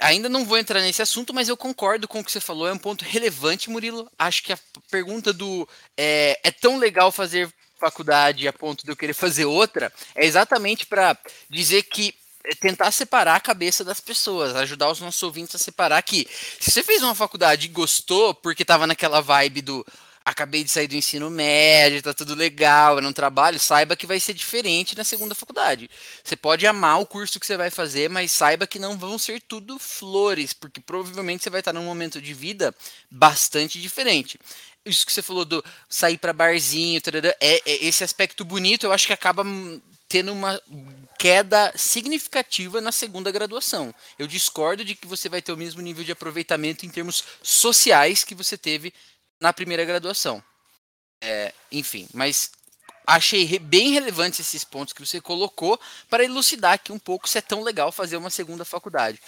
[0.00, 2.72] ainda não vou entrar nesse assunto, mas eu concordo com o que você falou, é
[2.72, 4.10] um ponto relevante, Murilo.
[4.18, 4.58] Acho que a
[4.90, 9.92] pergunta do é, é tão legal fazer faculdade a ponto de eu querer fazer outra,
[10.14, 11.16] é exatamente para
[11.48, 12.14] dizer que
[12.44, 16.26] é tentar separar a cabeça das pessoas, ajudar os nossos ouvintes a separar que
[16.58, 19.86] se você fez uma faculdade e gostou porque estava naquela vibe do
[20.30, 24.20] acabei de sair do ensino médio, tá tudo legal, é um trabalho, saiba que vai
[24.20, 25.90] ser diferente na segunda faculdade.
[26.22, 29.40] Você pode amar o curso que você vai fazer, mas saiba que não vão ser
[29.40, 32.74] tudo flores, porque provavelmente você vai estar num momento de vida
[33.10, 34.38] bastante diferente
[34.88, 37.00] isso que você falou do sair para barzinho,
[37.40, 39.44] é, é, esse aspecto bonito, eu acho que acaba
[40.08, 40.60] tendo uma
[41.18, 43.94] queda significativa na segunda graduação.
[44.18, 48.24] Eu discordo de que você vai ter o mesmo nível de aproveitamento em termos sociais
[48.24, 48.92] que você teve
[49.40, 50.42] na primeira graduação.
[51.20, 52.50] É, enfim, mas
[53.08, 57.40] achei bem relevantes esses pontos que você colocou para elucidar aqui um pouco se é
[57.40, 59.18] tão legal fazer uma segunda faculdade.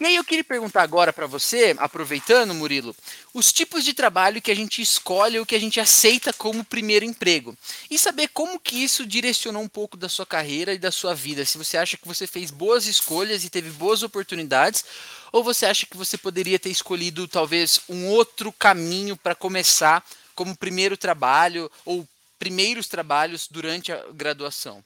[0.00, 2.94] E aí eu queria perguntar agora para você, aproveitando, Murilo,
[3.32, 7.04] os tipos de trabalho que a gente escolhe ou que a gente aceita como primeiro
[7.04, 7.56] emprego.
[7.88, 11.44] E saber como que isso direcionou um pouco da sua carreira e da sua vida.
[11.44, 14.84] Se você acha que você fez boas escolhas e teve boas oportunidades,
[15.30, 20.56] ou você acha que você poderia ter escolhido talvez um outro caminho para começar como
[20.56, 22.08] primeiro trabalho ou
[22.40, 24.82] primeiros trabalhos durante a graduação?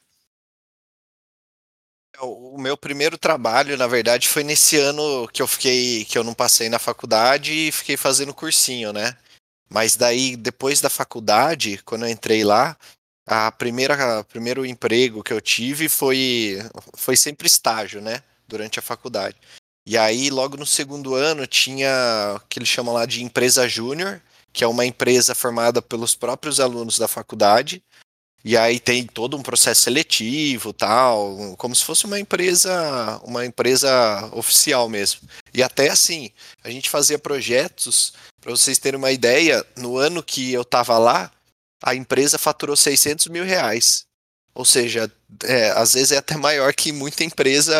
[2.16, 6.24] É, o meu primeiro trabalho, na verdade, foi nesse ano que eu fiquei, que eu
[6.24, 9.16] não passei na faculdade e fiquei fazendo cursinho, né?
[9.70, 12.76] Mas daí, depois da faculdade, quando eu entrei lá,
[13.26, 16.58] a primeira, primeiro emprego que eu tive foi,
[16.94, 18.22] foi sempre estágio, né?
[18.46, 19.36] Durante a faculdade.
[19.86, 24.20] E aí, logo no segundo ano, tinha o que eles chamam lá de empresa júnior,
[24.54, 27.82] que é uma empresa formada pelos próprios alunos da faculdade.
[28.44, 34.30] E aí tem todo um processo seletivo, tal, como se fosse uma empresa, uma empresa
[34.32, 35.22] oficial mesmo.
[35.52, 36.30] E até assim,
[36.62, 41.32] a gente fazia projetos, para vocês terem uma ideia, no ano que eu estava lá,
[41.82, 44.04] a empresa faturou 600 mil reais.
[44.54, 45.10] Ou seja,
[45.42, 47.74] é, às vezes é até maior que muita empresa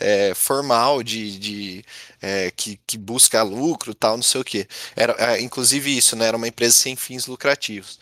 [0.00, 1.84] é, formal de, de
[2.20, 4.66] é, que, que, busca lucro tal, não sei o que.
[4.96, 6.26] Era, é, inclusive isso, né?
[6.26, 7.98] Era uma empresa sem fins lucrativos.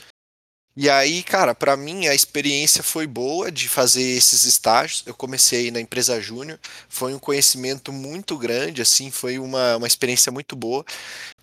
[0.79, 5.03] E aí, cara, para mim a experiência foi boa de fazer esses estágios.
[5.07, 10.31] Eu comecei na empresa júnior, foi um conhecimento muito grande, assim, foi uma, uma experiência
[10.31, 10.85] muito boa.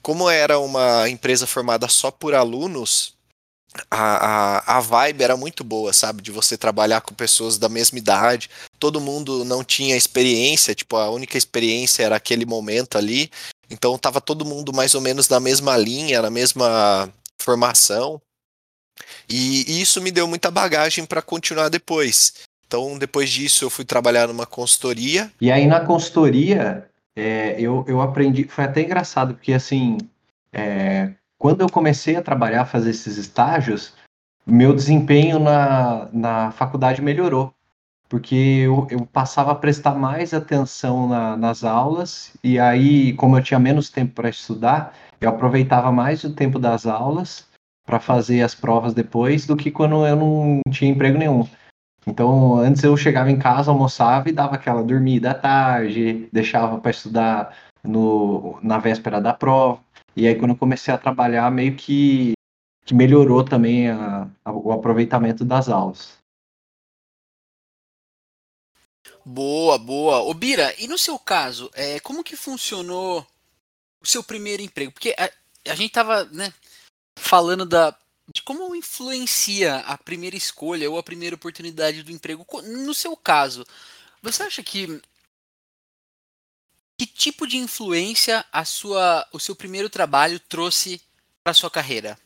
[0.04, 3.13] Como era uma empresa formada só por alunos,
[3.90, 6.22] a, a, a vibe era muito boa, sabe?
[6.22, 8.50] De você trabalhar com pessoas da mesma idade.
[8.80, 13.30] Todo mundo não tinha experiência, tipo, a única experiência era aquele momento ali.
[13.70, 18.22] Então tava todo mundo mais ou menos na mesma linha, na mesma formação.
[19.28, 22.34] E, e isso me deu muita bagagem para continuar depois.
[22.68, 25.32] Então, depois disso, eu fui trabalhar numa consultoria.
[25.40, 28.46] E aí, na consultoria, é, eu, eu aprendi.
[28.46, 29.98] Foi até engraçado, porque assim,
[30.52, 31.12] é,
[31.44, 33.94] quando eu comecei a trabalhar, a fazer esses estágios,
[34.48, 37.54] meu desempenho na, na faculdade melhorou,
[38.08, 43.44] porque eu, eu passava a prestar mais atenção na, nas aulas, e aí, como eu
[43.44, 47.46] tinha menos tempo para estudar, eu aproveitava mais o tempo das aulas
[47.86, 51.46] para fazer as provas depois do que quando eu não tinha emprego nenhum.
[52.08, 56.92] Então, antes eu chegava em casa, almoçava e dava aquela dormida à tarde, deixava para
[56.92, 57.54] estudar
[57.84, 59.82] no, na véspera da prova.
[60.16, 62.34] E aí, quando eu comecei a trabalhar, meio que,
[62.86, 66.18] que melhorou também a, a, o aproveitamento das aulas.
[69.26, 70.22] Boa, boa.
[70.24, 73.26] Ô Bira, e no seu caso, é, como que funcionou
[74.02, 74.92] o seu primeiro emprego?
[74.92, 75.32] Porque a,
[75.72, 76.54] a gente tava, né,
[77.18, 77.98] falando da,
[78.34, 82.46] de como influencia a primeira escolha ou a primeira oportunidade do emprego.
[82.64, 83.66] No seu caso,
[84.22, 85.02] você acha que
[87.06, 91.02] que tipo de influência a sua, o seu primeiro trabalho trouxe
[91.44, 92.18] para sua carreira?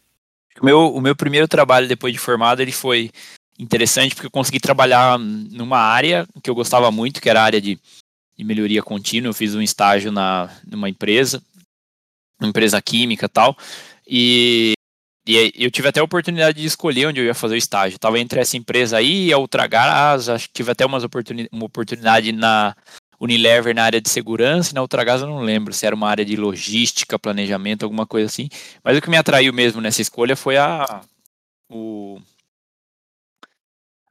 [0.61, 3.11] O meu, o meu primeiro trabalho depois de formado ele foi
[3.57, 7.61] interessante porque eu consegui trabalhar numa área que eu gostava muito, que era a área
[7.61, 7.79] de,
[8.37, 9.29] de melhoria contínua.
[9.29, 11.41] Eu fiz um estágio na, numa empresa,
[12.39, 13.57] uma empresa química tal,
[14.07, 14.73] e,
[15.27, 17.95] e eu tive até a oportunidade de escolher onde eu ia fazer o estágio.
[17.95, 21.65] Estava entre essa empresa aí e a Ultragás, acho que tive até umas oportuni uma
[21.65, 22.75] oportunidade na
[23.19, 26.23] Unilever na área de segurança, e na Ultragás eu não lembro se era uma área
[26.23, 28.47] de logística, planejamento, alguma coisa assim.
[28.83, 31.01] Mas o que me atraiu mesmo nessa escolha foi a,
[31.69, 32.19] o,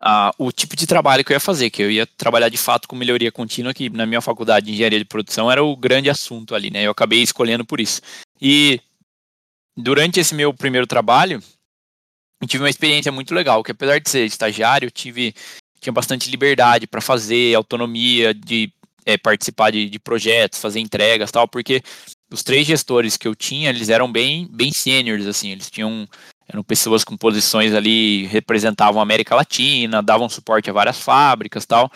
[0.03, 2.89] uh, o tipo de trabalho que eu ia fazer, que eu ia trabalhar de fato
[2.89, 6.55] com melhoria contínua, que na minha faculdade de engenharia de produção era o grande assunto
[6.55, 6.83] ali, né?
[6.83, 8.01] Eu acabei escolhendo por isso.
[8.41, 8.81] E
[9.77, 11.43] durante esse meu primeiro trabalho,
[12.41, 15.35] eu tive uma experiência muito legal, que apesar de ser estagiário, eu tive
[15.81, 18.73] tinha bastante liberdade para fazer, autonomia de
[19.07, 21.81] é, participar de, de, projetos, fazer entregas, tal, porque
[22.31, 26.07] os três gestores que eu tinha, eles eram bem bem sêniores assim, eles tinham
[26.49, 31.91] eram pessoas com posições ali, representavam a América Latina, davam suporte a várias fábricas tal.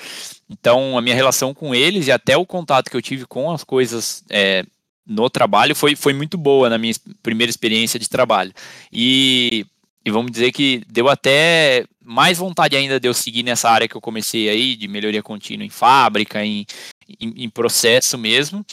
[0.48, 3.62] Então, a minha relação com eles e até o contato que eu tive com as
[3.62, 4.64] coisas é,
[5.06, 8.52] no trabalho foi, foi muito boa na minha primeira experiência de trabalho.
[8.92, 9.64] E,
[10.04, 13.96] e vamos dizer que deu até mais vontade ainda de eu seguir nessa área que
[13.96, 16.66] eu comecei aí, de melhoria contínua em fábrica, em,
[17.20, 18.64] em, em processo mesmo.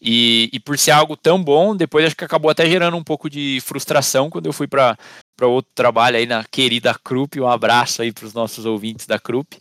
[0.00, 3.30] E, e, por ser algo tão bom, depois acho que acabou até gerando um pouco
[3.30, 4.96] de frustração quando eu fui para
[5.42, 7.40] outro trabalho aí na querida Krupp.
[7.40, 9.56] Um abraço aí para os nossos ouvintes da Krupp.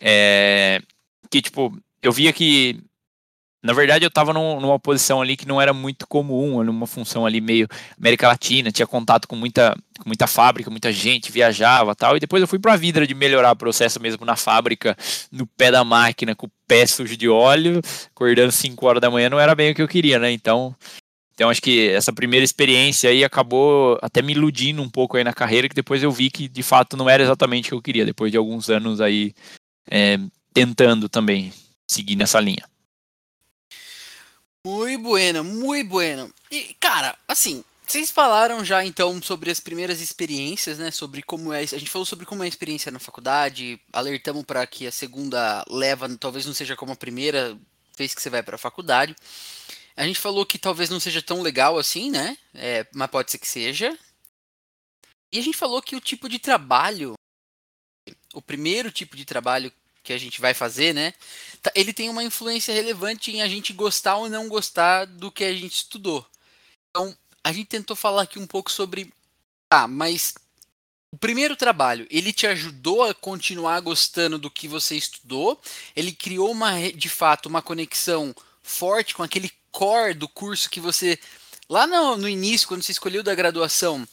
[0.00, 0.80] É,
[1.30, 2.82] que, tipo, eu via que,
[3.62, 7.24] na verdade, eu estava num, numa posição ali que não era muito comum, numa função
[7.24, 12.16] ali meio América Latina, tinha contato com muita, com muita fábrica, muita gente, viajava tal.
[12.16, 14.96] E depois eu fui para a vida de melhorar o processo mesmo na fábrica,
[15.30, 19.30] no pé da máquina, com o pé sujo de óleo, acordando 5 horas da manhã,
[19.30, 20.32] não era bem o que eu queria, né?
[20.32, 20.74] Então,
[21.32, 25.32] então acho que essa primeira experiência aí acabou até me iludindo um pouco aí na
[25.32, 28.04] carreira, que depois eu vi que de fato não era exatamente o que eu queria,
[28.04, 29.32] depois de alguns anos aí
[29.88, 30.18] é,
[30.52, 31.52] tentando também
[31.88, 32.71] seguir nessa linha.
[34.64, 36.32] Muito bueno, muito bueno.
[36.50, 40.90] E, cara, assim, vocês falaram já então sobre as primeiras experiências, né?
[40.92, 41.62] Sobre como é.
[41.62, 45.64] A gente falou sobre como é a experiência na faculdade, alertamos para que a segunda
[45.68, 47.58] leva talvez não seja como a primeira
[47.98, 49.16] vez que você vai para a faculdade.
[49.96, 52.38] A gente falou que talvez não seja tão legal assim, né?
[52.54, 53.98] É, mas pode ser que seja.
[55.32, 57.14] E a gente falou que o tipo de trabalho,
[58.32, 59.72] o primeiro tipo de trabalho
[60.02, 61.14] que a gente vai fazer, né?
[61.62, 65.44] Tá, ele tem uma influência relevante em a gente gostar ou não gostar do que
[65.44, 66.26] a gente estudou.
[66.90, 69.12] Então, a gente tentou falar aqui um pouco sobre.
[69.68, 70.34] Tá, mas
[71.12, 75.60] o primeiro trabalho, ele te ajudou a continuar gostando do que você estudou?
[75.94, 81.18] Ele criou uma, de fato, uma conexão forte com aquele core do curso que você.
[81.68, 84.06] Lá no, no início, quando você escolheu da graduação,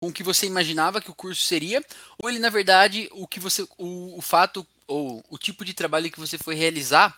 [0.00, 1.84] com o que você imaginava que o curso seria,
[2.20, 3.62] ou ele, na verdade, o que você.
[3.78, 7.16] O, o fato, ou o tipo de trabalho que você foi realizar,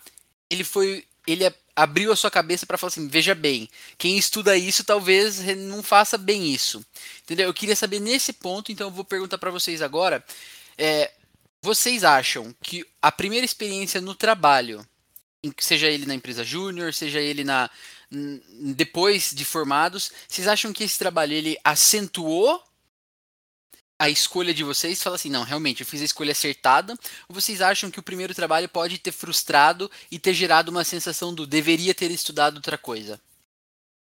[0.51, 1.07] ele foi.
[1.27, 5.83] Ele abriu a sua cabeça para falar assim: veja bem, quem estuda isso talvez não
[5.83, 6.85] faça bem isso.
[7.23, 7.47] Entendeu?
[7.47, 10.23] Eu queria saber nesse ponto, então eu vou perguntar para vocês agora.
[10.77, 11.11] É,
[11.63, 14.87] vocês acham que a primeira experiência no trabalho
[15.59, 17.71] seja ele na empresa júnior, seja ele na
[18.77, 22.63] depois de formados, vocês acham que esse trabalho ele acentuou
[24.03, 25.03] a escolha de vocês?
[25.03, 26.95] Fala assim, não, realmente eu fiz a escolha acertada.
[27.29, 31.35] Ou vocês acham que o primeiro trabalho pode ter frustrado e ter gerado uma sensação
[31.35, 33.21] do deveria ter estudado outra coisa?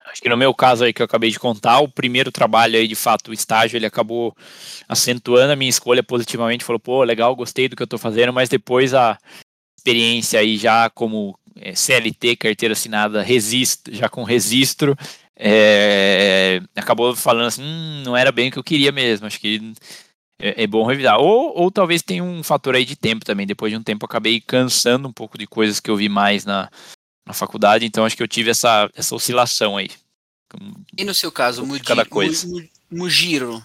[0.06, 2.88] Acho que no meu caso aí que eu acabei de contar, o primeiro trabalho aí,
[2.88, 4.36] de fato, o estágio, ele acabou
[4.88, 8.48] acentuando a minha escolha positivamente, falou, pô, legal, gostei do que eu tô fazendo, mas
[8.48, 9.18] depois a,
[9.88, 14.98] experiência aí já como é, CLT, carteira assinada, registro, já com registro,
[15.40, 19.74] é, acabou falando assim, hum, não era bem o que eu queria mesmo, acho que
[20.40, 21.20] é, é, bom revisar.
[21.20, 24.08] Ou, ou talvez tenha um fator aí de tempo também, depois de um tempo eu
[24.08, 26.70] acabei cansando um pouco de coisas que eu vi mais na,
[27.26, 29.90] na faculdade, então acho que eu tive essa, essa oscilação aí.
[30.98, 32.48] E no seu caso, cada coisa.
[32.90, 33.62] Mugiro?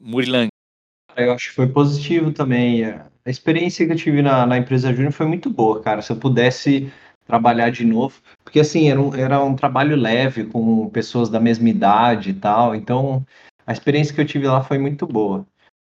[0.00, 0.48] Murilang.
[1.14, 2.84] Eu acho que foi positivo também.
[2.84, 6.00] A experiência que eu tive na, na empresa Júnior foi muito boa, cara.
[6.00, 6.90] Se eu pudesse
[7.26, 11.68] trabalhar de novo, porque assim, era um, era um trabalho leve com pessoas da mesma
[11.68, 13.24] idade e tal, então
[13.66, 15.46] a experiência que eu tive lá foi muito boa.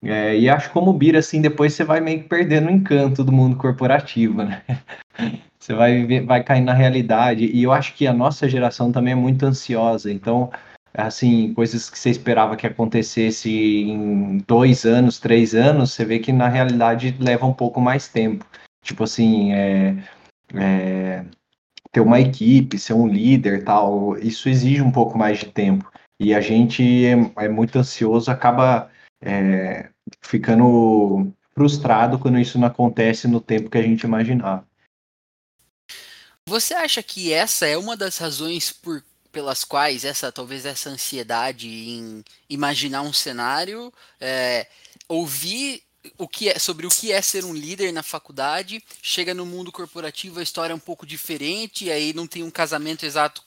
[0.03, 3.31] É, e acho como Bira, assim, depois você vai meio que perdendo o encanto do
[3.31, 4.61] mundo corporativo, né?
[5.63, 7.45] Você vai, vai cair na realidade.
[7.45, 10.11] E eu acho que a nossa geração também é muito ansiosa.
[10.11, 10.51] Então,
[10.93, 16.33] assim, coisas que você esperava que acontecesse em dois anos, três anos, você vê que
[16.33, 18.45] na realidade leva um pouco mais tempo.
[18.83, 19.95] Tipo assim, é,
[20.53, 21.25] é,
[21.91, 25.91] ter uma equipe, ser um líder tal, isso exige um pouco mais de tempo.
[26.19, 28.89] E a gente é, é muito ansioso, acaba
[29.21, 29.89] é,
[30.21, 34.65] ficando frustrado quando isso não acontece no tempo que a gente imaginava.
[36.47, 41.67] Você acha que essa é uma das razões por, pelas quais essa talvez essa ansiedade
[41.67, 44.67] em imaginar um cenário, é,
[45.07, 45.83] ouvir
[46.17, 49.71] o que é sobre o que é ser um líder na faculdade, chega no mundo
[49.71, 53.43] corporativo a história é um pouco diferente, aí não tem um casamento exato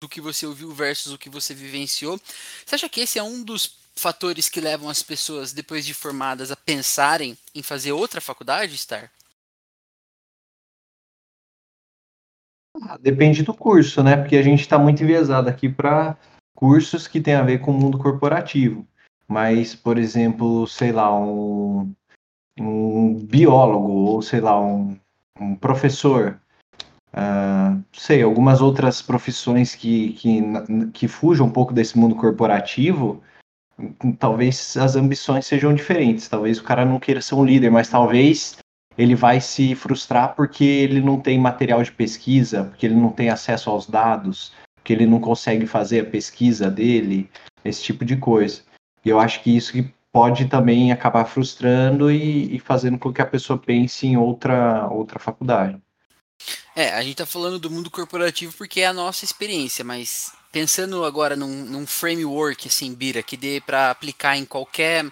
[0.00, 2.20] do que você ouviu versus o que você vivenciou.
[2.64, 6.50] Você acha que esse é um dos fatores que levam as pessoas, depois de formadas,
[6.52, 9.10] a pensarem em fazer outra faculdade, Star?
[12.82, 14.16] Ah, depende do curso, né?
[14.16, 16.16] Porque a gente está muito enviesado aqui para
[16.54, 18.86] cursos que têm a ver com o mundo corporativo.
[19.28, 21.92] Mas, por exemplo, sei lá, um,
[22.58, 24.96] um biólogo, ou sei lá, um,
[25.40, 26.40] um professor,
[27.12, 30.42] uh, sei, algumas outras profissões que, que,
[30.92, 33.22] que fujam um pouco desse mundo corporativo,
[34.18, 36.28] talvez as ambições sejam diferentes.
[36.28, 38.56] Talvez o cara não queira ser um líder, mas talvez
[38.96, 43.28] ele vai se frustrar porque ele não tem material de pesquisa, porque ele não tem
[43.28, 47.28] acesso aos dados, porque ele não consegue fazer a pesquisa dele,
[47.64, 48.62] esse tipo de coisa.
[49.06, 49.72] E eu acho que isso
[50.12, 55.20] pode também acabar frustrando e, e fazendo com que a pessoa pense em outra, outra
[55.20, 55.80] faculdade.
[56.74, 61.04] É, a gente está falando do mundo corporativo porque é a nossa experiência, mas pensando
[61.04, 65.04] agora num, num framework assim, Bira, que dê para aplicar em qualquer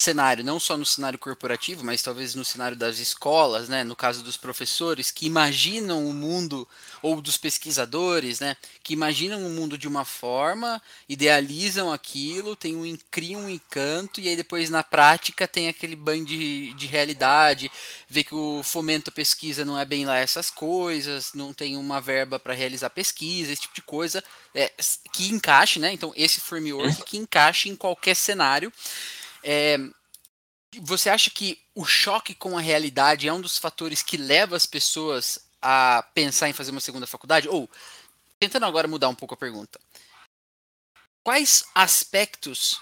[0.00, 4.22] cenário, não só no cenário corporativo, mas talvez no cenário das escolas, né, no caso
[4.22, 6.68] dos professores que imaginam o mundo
[7.02, 12.96] ou dos pesquisadores, né, que imaginam o mundo de uma forma, idealizam aquilo, tem um
[13.10, 17.70] criam um encanto e aí depois na prática tem aquele banho de, de realidade,
[18.08, 22.00] vê que o fomento à pesquisa não é bem lá essas coisas, não tem uma
[22.00, 24.22] verba para realizar pesquisa, esse tipo de coisa,
[24.54, 24.72] é,
[25.12, 25.92] que encaixe, né?
[25.92, 28.72] Então esse framework que encaixe em qualquer cenário
[29.50, 29.78] é,
[30.82, 34.66] você acha que o choque com a realidade é um dos fatores que leva as
[34.66, 37.48] pessoas a pensar em fazer uma segunda faculdade?
[37.48, 37.68] Ou,
[38.38, 39.80] tentando agora mudar um pouco a pergunta,
[41.24, 42.78] quais aspectos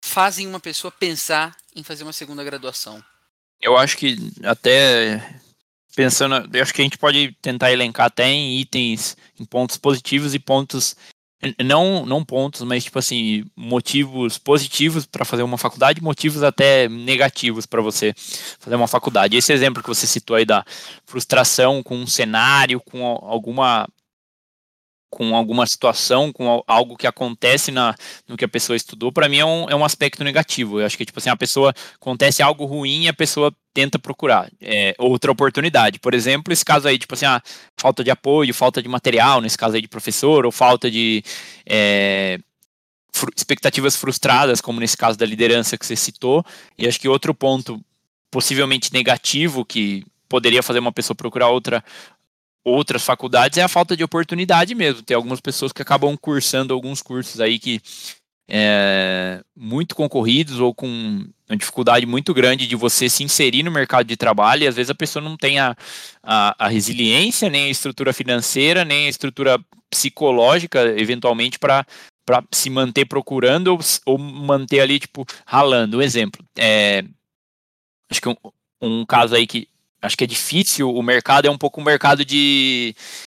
[0.00, 3.04] fazem uma pessoa pensar em fazer uma segunda graduação?
[3.60, 5.40] Eu acho que até
[5.96, 10.32] pensando, eu acho que a gente pode tentar elencar até em itens, em pontos positivos
[10.32, 10.94] e pontos
[11.64, 17.64] não, não pontos, mas tipo assim, motivos positivos para fazer uma faculdade, motivos até negativos
[17.64, 18.12] para você
[18.58, 19.36] fazer uma faculdade.
[19.36, 20.64] Esse exemplo que você citou aí da
[21.06, 23.88] frustração com um cenário, com alguma
[25.10, 27.94] com alguma situação, com algo que acontece na,
[28.26, 30.80] no que a pessoa estudou, para mim é um, é um aspecto negativo.
[30.80, 34.50] Eu acho que, tipo assim, a pessoa acontece algo ruim e a pessoa tenta procurar
[34.60, 35.98] é, outra oportunidade.
[35.98, 37.42] Por exemplo, esse caso aí, tipo assim, ah,
[37.76, 41.22] falta de apoio, falta de material, nesse caso aí de professor, ou falta de
[41.64, 42.38] é,
[43.36, 46.44] expectativas frustradas, como nesse caso da liderança que você citou.
[46.76, 47.80] E acho que outro ponto
[48.30, 51.82] possivelmente negativo que poderia fazer uma pessoa procurar outra
[52.68, 55.02] outras faculdades é a falta de oportunidade mesmo.
[55.02, 57.80] Tem algumas pessoas que acabam cursando alguns cursos aí que
[58.48, 60.86] é, muito concorridos ou com
[61.48, 64.90] uma dificuldade muito grande de você se inserir no mercado de trabalho e às vezes
[64.90, 65.76] a pessoa não tem a,
[66.22, 69.58] a, a resiliência, nem a estrutura financeira, nem a estrutura
[69.90, 71.84] psicológica, eventualmente, para
[72.24, 75.96] para se manter procurando ou, ou, manter ali, tipo, ralando.
[75.96, 77.02] Um exemplo, é,
[78.10, 78.36] acho que um,
[78.82, 79.66] um caso aí que
[80.00, 80.90] acho que é difícil.
[80.90, 82.94] O mercado é um pouco um mercado de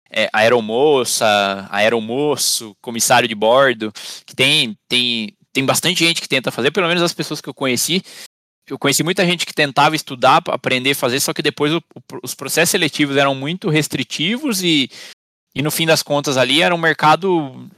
[0.10, 3.92] é, aeromoça, aeromoço, comissário de bordo,
[4.26, 7.54] que tem, tem, tem bastante gente que tenta fazer, pelo menos as pessoas que eu
[7.54, 8.04] conheci.
[8.70, 12.02] Eu conheci muita gente que tentava estudar, aprender a fazer, só que depois o, o,
[12.24, 14.90] os processos seletivos eram muito restritivos e,
[15.54, 17.70] e no fim das contas ali era um mercado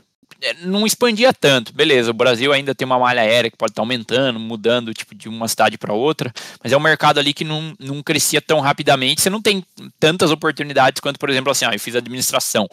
[0.61, 1.73] não expandia tanto.
[1.73, 5.29] Beleza, o Brasil ainda tem uma malha aérea que pode estar aumentando, mudando tipo de
[5.29, 6.31] uma cidade para outra,
[6.63, 9.21] mas é um mercado ali que não, não crescia tão rapidamente.
[9.21, 9.63] Você não tem
[9.99, 12.67] tantas oportunidades quanto, por exemplo, assim, ah, eu fiz administração.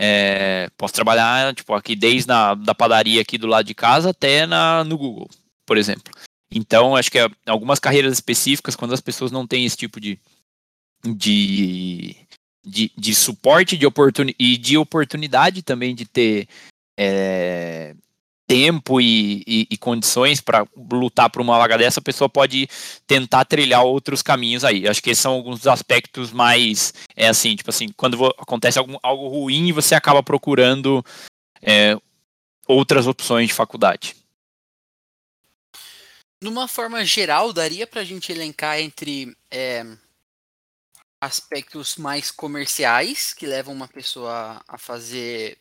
[0.00, 4.46] É, posso trabalhar tipo aqui desde na, da padaria aqui do lado de casa até
[4.46, 5.28] na, no Google,
[5.66, 6.12] por exemplo.
[6.50, 10.18] Então, acho que é, algumas carreiras específicas, quando as pessoas não têm esse tipo de,
[11.04, 12.16] de,
[12.64, 16.48] de, de suporte de oportun, e de oportunidade também de ter
[16.98, 17.94] é,
[18.48, 22.68] tempo e, e, e condições para lutar por uma vaga dessa, a pessoa pode
[23.06, 24.88] tentar trilhar outros caminhos aí.
[24.88, 28.96] Acho que esses são alguns dos aspectos mais, é assim, tipo assim, quando acontece algum,
[29.02, 31.04] algo ruim, você acaba procurando
[31.62, 31.96] é,
[32.66, 34.16] outras opções de faculdade.
[36.42, 39.84] Numa forma geral, daria para a gente elencar entre é,
[41.20, 45.58] aspectos mais comerciais que levam uma pessoa a fazer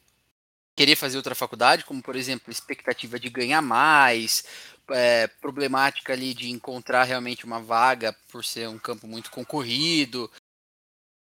[0.77, 4.45] querer fazer outra faculdade, como por exemplo, expectativa de ganhar mais,
[4.91, 10.31] é, problemática ali de encontrar realmente uma vaga por ser um campo muito concorrido,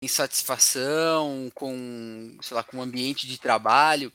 [0.03, 4.13] insatisfação com, sei lá, com o ambiente de trabalho.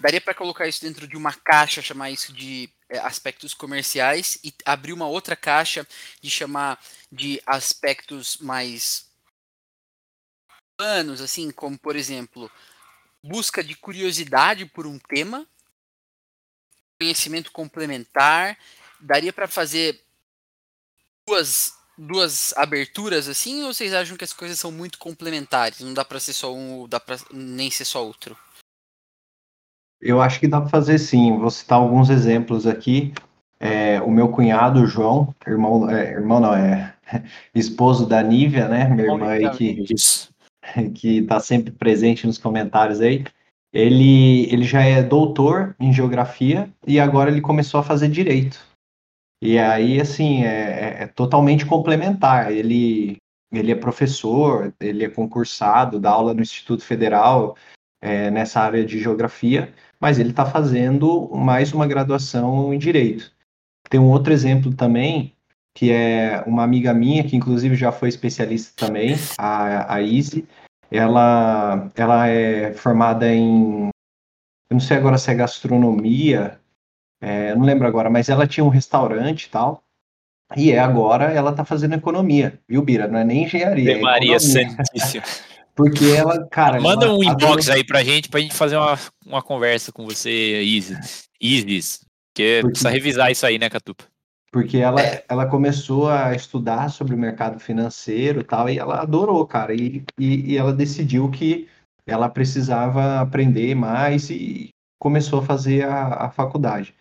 [0.00, 4.54] Daria para colocar isso dentro de uma caixa, chamar isso de é, aspectos comerciais e
[4.64, 5.86] abrir uma outra caixa
[6.22, 9.06] de chamar de aspectos mais
[10.78, 12.50] planos, assim, como por exemplo,
[13.22, 15.46] busca de curiosidade por um tema,
[16.98, 18.56] conhecimento complementar.
[19.00, 20.00] Daria para fazer
[21.26, 25.80] duas, duas aberturas assim, ou vocês acham que as coisas são muito complementares?
[25.80, 28.36] Não dá para ser só um, dá para nem ser só outro?
[30.00, 31.38] Eu acho que dá para fazer sim.
[31.38, 33.14] Vou citar alguns exemplos aqui.
[33.60, 36.92] É, o meu cunhado, João, irmão, é, irmão não, é
[37.54, 38.88] esposo da Nívia, né?
[38.88, 39.94] Minha irmã aí que, que
[41.02, 43.24] está sempre presente nos comentários aí.
[43.72, 48.60] Ele, ele já é doutor em geografia e agora ele começou a fazer direito.
[49.42, 52.52] E aí, assim, é, é, é totalmente complementar.
[52.52, 53.16] Ele,
[53.52, 57.56] ele é professor, ele é concursado, dá aula no Instituto Federal
[58.00, 63.32] é, nessa área de geografia, mas ele está fazendo mais uma graduação em direito.
[63.88, 65.34] Tem um outro exemplo também,
[65.74, 70.46] que é uma amiga minha, que inclusive já foi especialista também, a, a Izzy,
[70.90, 73.88] ela, ela é formada em,
[74.70, 76.58] eu não sei agora se é gastronomia,
[77.20, 79.82] é, não lembro agora, mas ela tinha um restaurante e tal,
[80.56, 83.08] e é agora ela tá fazendo economia, viu, Bira?
[83.08, 83.96] Não é nem engenharia.
[83.96, 85.24] É Maria Santíssima.
[85.74, 86.78] Porque ela, cara.
[86.80, 87.74] Manda ela um inbox adora...
[87.76, 91.28] aí pra gente, pra gente fazer uma, uma conversa com você, Isis.
[91.40, 92.00] Isis.
[92.28, 94.04] Porque, porque precisa revisar isso aí, né, Catupa?
[94.52, 95.24] Porque ela, é.
[95.28, 99.74] ela começou a estudar sobre o mercado financeiro e tal, e ela adorou, cara.
[99.74, 101.66] E, e, e, ela decidiu que
[102.06, 104.68] ela precisava aprender mais e
[105.00, 106.94] começou a fazer a, a faculdade.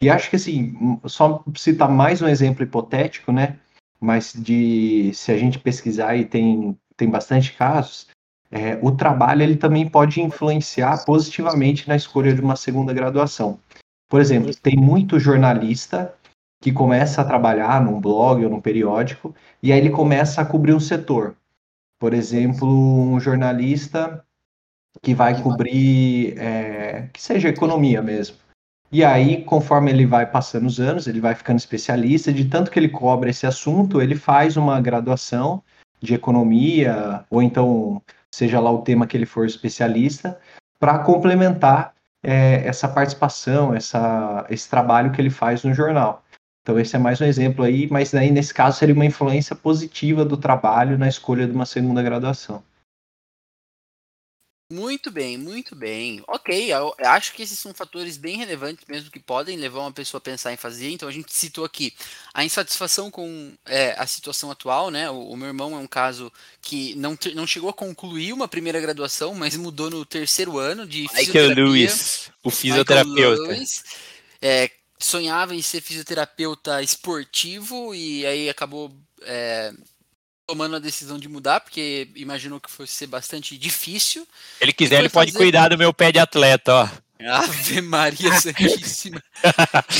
[0.00, 3.56] E acho que, assim, só citar mais um exemplo hipotético, né?
[4.00, 8.08] Mas de se a gente pesquisar e tem, tem bastante casos,
[8.50, 13.58] é, o trabalho ele também pode influenciar positivamente na escolha de uma segunda graduação.
[14.08, 16.14] Por exemplo, tem muito jornalista
[16.66, 20.74] que começa a trabalhar num blog ou num periódico, e aí ele começa a cobrir
[20.74, 21.36] um setor.
[21.96, 24.24] Por exemplo, um jornalista
[25.00, 28.38] que vai cobrir, é, que seja economia mesmo.
[28.90, 32.80] E aí, conforme ele vai passando os anos, ele vai ficando especialista, de tanto que
[32.80, 35.62] ele cobra esse assunto, ele faz uma graduação
[36.02, 40.36] de economia, ou então, seja lá o tema que ele for especialista,
[40.80, 41.94] para complementar
[42.24, 46.25] é, essa participação, essa, esse trabalho que ele faz no jornal.
[46.66, 50.24] Então esse é mais um exemplo aí, mas aí nesse caso seria uma influência positiva
[50.24, 52.60] do trabalho na escolha de uma segunda graduação.
[54.72, 56.24] Muito bem, muito bem.
[56.26, 60.18] Ok, eu acho que esses são fatores bem relevantes mesmo que podem levar uma pessoa
[60.18, 60.90] a pensar em fazer.
[60.90, 61.94] Então a gente citou aqui
[62.34, 65.08] a insatisfação com é, a situação atual, né?
[65.08, 68.80] O, o, meu irmão é um caso que não, não chegou a concluir uma primeira
[68.80, 73.42] graduação, mas mudou no terceiro ano de Michael Lewis, o fisioterapeuta.
[73.42, 73.84] Lewis,
[74.42, 78.92] é, sonhava em ser fisioterapeuta esportivo e aí acabou
[79.22, 79.72] é,
[80.46, 84.26] tomando a decisão de mudar, porque imaginou que fosse ser bastante difícil.
[84.60, 86.88] Ele quiser, ele pode cuidar do meu pé de atleta, ó.
[87.18, 89.22] Ave Maria Santíssima.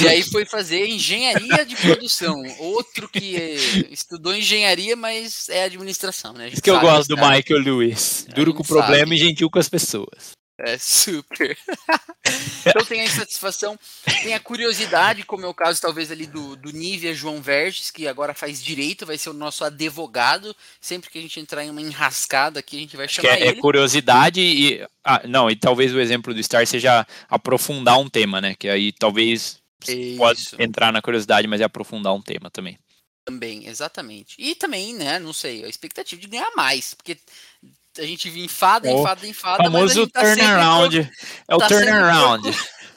[0.00, 2.42] e aí foi fazer engenharia de produção.
[2.58, 6.48] Outro que estudou engenharia, mas é administração, né?
[6.48, 8.26] Isso que eu gosto do Michael Lewis.
[8.34, 10.35] Duro com o problema e gentil com as pessoas.
[10.58, 11.56] É super.
[12.66, 13.78] então tem a insatisfação,
[14.22, 18.08] tem a curiosidade, como é o caso talvez ali do, do Nívia João Verges, que
[18.08, 20.56] agora faz direito, vai ser o nosso advogado.
[20.80, 23.58] Sempre que a gente entrar em uma enrascada aqui, a gente vai chamar é, ele.
[23.58, 24.86] É curiosidade e.
[25.04, 28.54] Ah, não, e talvez o exemplo do Star seja aprofundar um tema, né?
[28.54, 30.16] Que aí talvez Isso.
[30.16, 32.78] pode entrar na curiosidade, mas é aprofundar um tema também.
[33.26, 34.36] Também, exatamente.
[34.38, 37.18] E também, né, não sei, a expectativa de ganhar mais, porque
[37.98, 39.62] a gente enfada, enfada, enfada.
[39.62, 41.10] O famoso tá turnaround.
[41.48, 42.50] É o tá turnaround.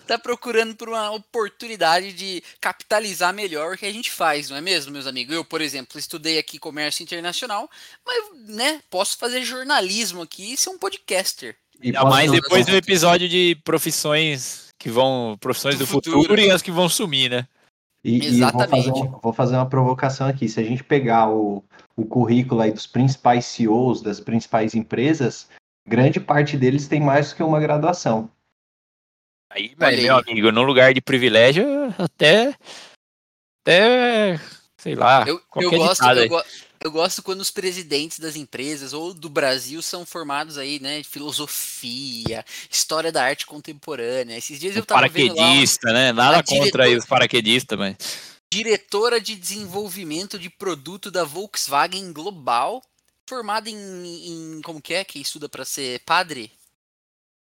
[0.07, 4.61] Tá procurando por uma oportunidade de capitalizar melhor o que a gente faz, não é
[4.61, 5.35] mesmo, meus amigos?
[5.35, 7.69] Eu, por exemplo, estudei aqui comércio internacional,
[8.05, 11.55] mas, né, posso fazer jornalismo aqui e ser um podcaster.
[11.81, 15.37] Ainda mais depois do episódio de profissões que vão.
[15.39, 16.21] profissões do, Do futuro.
[16.21, 16.41] futuro.
[16.41, 17.47] e as que vão sumir, né?
[18.03, 18.89] E, e eu vou, fazer Exatamente.
[19.01, 20.49] um- vou fazer uma provocação aqui.
[20.49, 21.63] Se a gente pegar o,
[21.99, 25.49] o currículo aí dos principais CEOs das principais empresas,
[25.87, 28.31] grande parte deles tem mais do que uma graduação.
[29.51, 31.65] Aí, meu amigo, num lugar de privilégio,
[31.97, 32.55] até.
[33.61, 34.39] Até.
[34.79, 35.25] sei lá.
[35.27, 36.43] Eu, eu, gosto, eu, go-
[36.81, 41.01] eu gosto quando os presidentes das empresas ou do Brasil são formados aí, né?
[41.01, 44.37] de Filosofia, história da arte contemporânea.
[44.37, 46.11] Esses dias eu tava vendo lá uma paraquedista, né?
[46.13, 48.38] Nada contra aí os paraquedistas, mas.
[48.51, 52.81] Diretora de desenvolvimento de produto da Volkswagen Global,
[53.27, 56.51] formada em, em como que é que estuda para ser padre?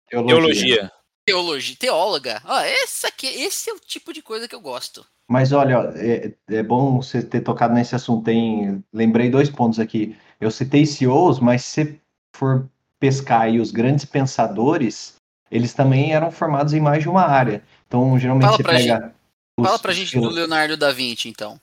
[0.10, 0.92] Teologia.
[1.26, 2.42] Teologia, teóloga.
[2.46, 5.06] Ó, essa aqui, esse é o tipo de coisa que eu gosto.
[5.28, 8.26] Mas olha, ó, é, é bom você ter tocado nesse assunto.
[8.26, 10.16] Tem, lembrei dois pontos aqui.
[10.40, 12.00] Eu citei CEOs, mas se você
[12.36, 12.70] for
[13.00, 15.16] pescar aí os grandes pensadores,
[15.50, 17.64] eles também eram formados em mais de uma área.
[17.88, 19.16] Então, geralmente Fala você pra pega.
[19.60, 21.60] Os- Fala pra gente do Leonardo da Vinci, então.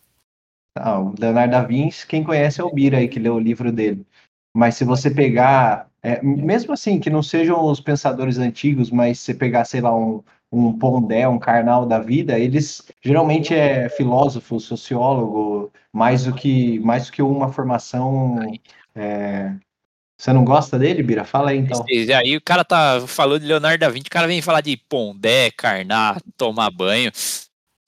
[0.76, 3.72] Ah, o Leonardo da Vinci, quem conhece é o Bira aí, que leu o livro
[3.72, 4.06] dele.
[4.54, 9.26] Mas se você pegar, é, mesmo assim, que não sejam os pensadores antigos, mas se
[9.26, 10.22] você pegar, sei lá, um,
[10.52, 17.06] um Pondé, um Karnal da vida, eles geralmente é filósofo, sociólogo, mais do que, mais
[17.06, 18.36] do que uma formação.
[18.94, 19.52] é,
[20.18, 21.24] Você não gosta dele, Bira?
[21.24, 21.84] Fala aí então.
[21.88, 24.76] Esse- Aí o cara tá falando de Leonardo da Vinci, o cara vem falar de
[24.76, 27.10] Pondé, Carnat, tomar banho.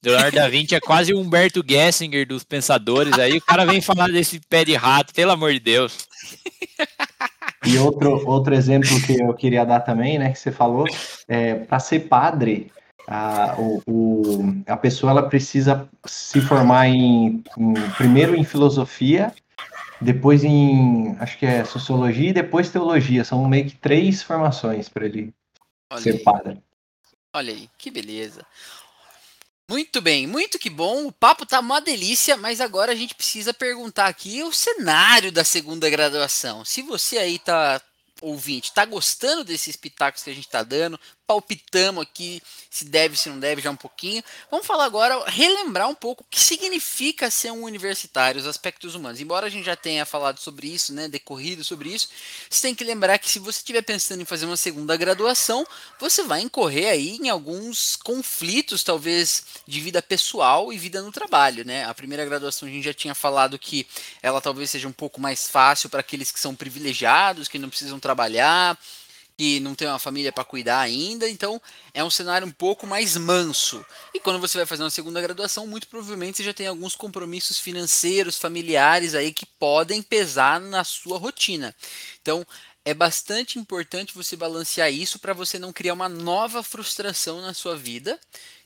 [0.04, 3.16] Leonardo da Vinci é quase o Humberto Gessinger dos pensadores.
[3.18, 6.06] Aí o cara vem falar desse pé de rato, pelo amor de Deus.
[7.64, 10.84] E outro, outro exemplo que eu queria dar também, né, que você falou,
[11.28, 12.72] é, para ser padre,
[13.06, 19.32] a, o, o- a pessoa ela precisa se formar em, em- primeiro em filosofia,
[20.00, 23.22] depois em, acho que é sociologia e depois teologia.
[23.24, 25.32] São meio que três formações para ele
[25.92, 26.58] Olha ser aí, padre.
[27.32, 28.44] olha aí, que beleza.
[29.68, 31.06] Muito bem, muito que bom.
[31.06, 35.44] O papo tá uma delícia, mas agora a gente precisa perguntar aqui o cenário da
[35.44, 36.64] segunda graduação.
[36.64, 37.80] Se você aí tá
[38.20, 40.98] ouvinte, tá gostando desses pitacos que a gente tá dando,
[41.32, 44.22] palpitamos aqui se deve, se não deve, já um pouquinho.
[44.50, 49.20] Vamos falar agora, relembrar um pouco o que significa ser um universitário, os aspectos humanos.
[49.20, 52.08] Embora a gente já tenha falado sobre isso, né, decorrido sobre isso,
[52.48, 55.66] você tem que lembrar que se você estiver pensando em fazer uma segunda graduação,
[55.98, 61.64] você vai incorrer aí em alguns conflitos, talvez de vida pessoal e vida no trabalho,
[61.64, 61.84] né?
[61.84, 63.86] A primeira graduação a gente já tinha falado que
[64.22, 68.00] ela talvez seja um pouco mais fácil para aqueles que são privilegiados, que não precisam
[68.00, 68.78] trabalhar,
[69.42, 71.60] que não tem uma família para cuidar ainda, então
[71.92, 73.84] é um cenário um pouco mais manso.
[74.14, 77.58] E quando você vai fazer uma segunda graduação, muito provavelmente você já tem alguns compromissos
[77.58, 81.74] financeiros, familiares aí que podem pesar na sua rotina.
[82.20, 82.46] Então,
[82.84, 87.76] é bastante importante você balancear isso para você não criar uma nova frustração na sua
[87.76, 88.20] vida,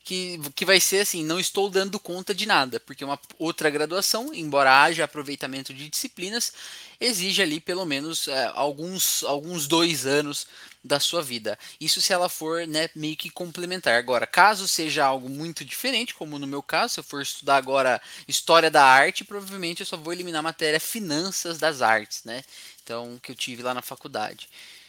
[0.07, 4.33] que, que vai ser assim, não estou dando conta de nada, porque uma outra graduação,
[4.33, 6.53] embora haja aproveitamento de disciplinas,
[7.01, 10.47] exige ali pelo menos é, alguns, alguns dois anos
[10.85, 11.59] da sua vida.
[11.81, 13.99] Isso se ela for né, meio que complementar.
[13.99, 18.01] Agora, caso seja algo muito diferente, como no meu caso, se eu for estudar agora
[18.29, 22.45] História da Arte, provavelmente eu só vou eliminar a matéria Finanças das Artes, né?
[22.85, 24.49] Então, que eu tive lá na faculdade.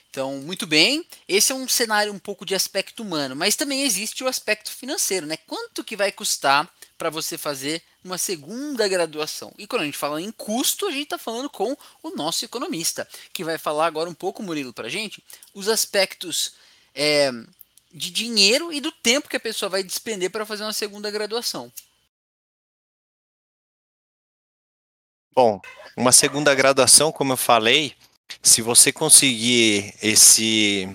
[0.10, 4.24] Então, muito bem, esse é um cenário um pouco de aspecto humano, mas também existe
[4.24, 5.38] o aspecto financeiro, né?
[5.38, 9.54] Quanto que vai custar para você fazer uma segunda graduação?
[9.58, 13.08] E quando a gente fala em custo, a gente está falando com o nosso economista,
[13.32, 16.54] que vai falar agora um pouco, Murilo, para a gente, os aspectos
[16.96, 17.32] é,
[17.94, 21.72] de dinheiro e do tempo que a pessoa vai despender para fazer uma segunda graduação.
[25.32, 25.62] Bom,
[25.96, 27.96] uma segunda graduação, como eu falei,
[28.42, 30.90] se você conseguir esse,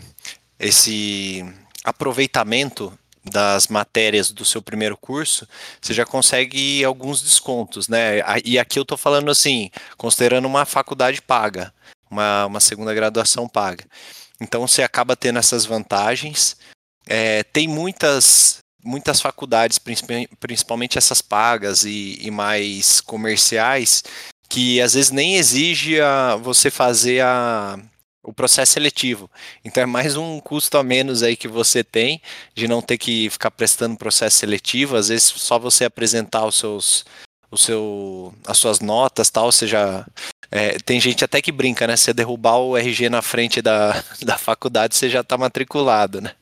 [0.58, 1.44] esse
[1.84, 5.46] aproveitamento das matérias do seu primeiro curso,
[5.80, 8.20] você já consegue alguns descontos, né?
[8.44, 11.72] E aqui eu tô falando assim, considerando uma faculdade paga,
[12.10, 13.84] uma, uma segunda graduação paga.
[14.40, 16.56] Então você acaba tendo essas vantagens.
[17.06, 24.02] É, tem muitas muitas faculdades, principalmente essas pagas e, e mais comerciais,
[24.52, 27.78] que às vezes nem exige a, você fazer a,
[28.22, 29.30] o processo seletivo.
[29.64, 32.20] Então é mais um custo a menos aí que você tem
[32.54, 34.94] de não ter que ficar prestando processo seletivo.
[34.94, 37.06] Às vezes só você apresentar os seus,
[37.50, 40.06] o seu, as suas notas, tal, você já
[40.50, 41.96] é, tem gente até que brinca, né?
[41.96, 46.34] Você derrubar o RG na frente da, da faculdade, você já está matriculado, né?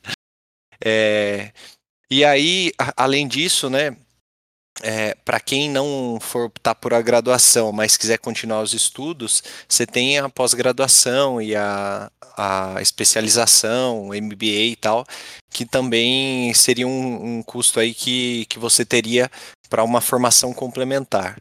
[0.83, 1.53] É,
[2.09, 3.95] e aí, além disso, né?
[4.81, 9.85] É, para quem não for optar por a graduação, mas quiser continuar os estudos, você
[9.85, 15.05] tem a pós-graduação e a, a especialização, MBA e tal,
[15.49, 19.29] que também seria um, um custo aí que, que você teria
[19.69, 21.37] para uma formação complementar.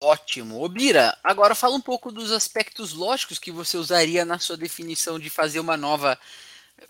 [0.00, 0.60] Ótimo.
[0.60, 5.16] Ô Bira, agora fala um pouco dos aspectos lógicos que você usaria na sua definição
[5.16, 6.18] de fazer uma nova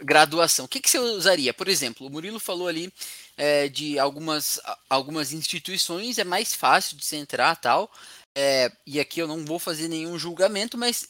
[0.00, 0.64] graduação.
[0.64, 1.52] O que, que você usaria?
[1.52, 2.92] Por exemplo, o Murilo falou ali
[3.36, 7.90] é, de algumas, algumas instituições, é mais fácil de se entrar tal.
[8.34, 11.08] É, e aqui eu não vou fazer nenhum julgamento, mas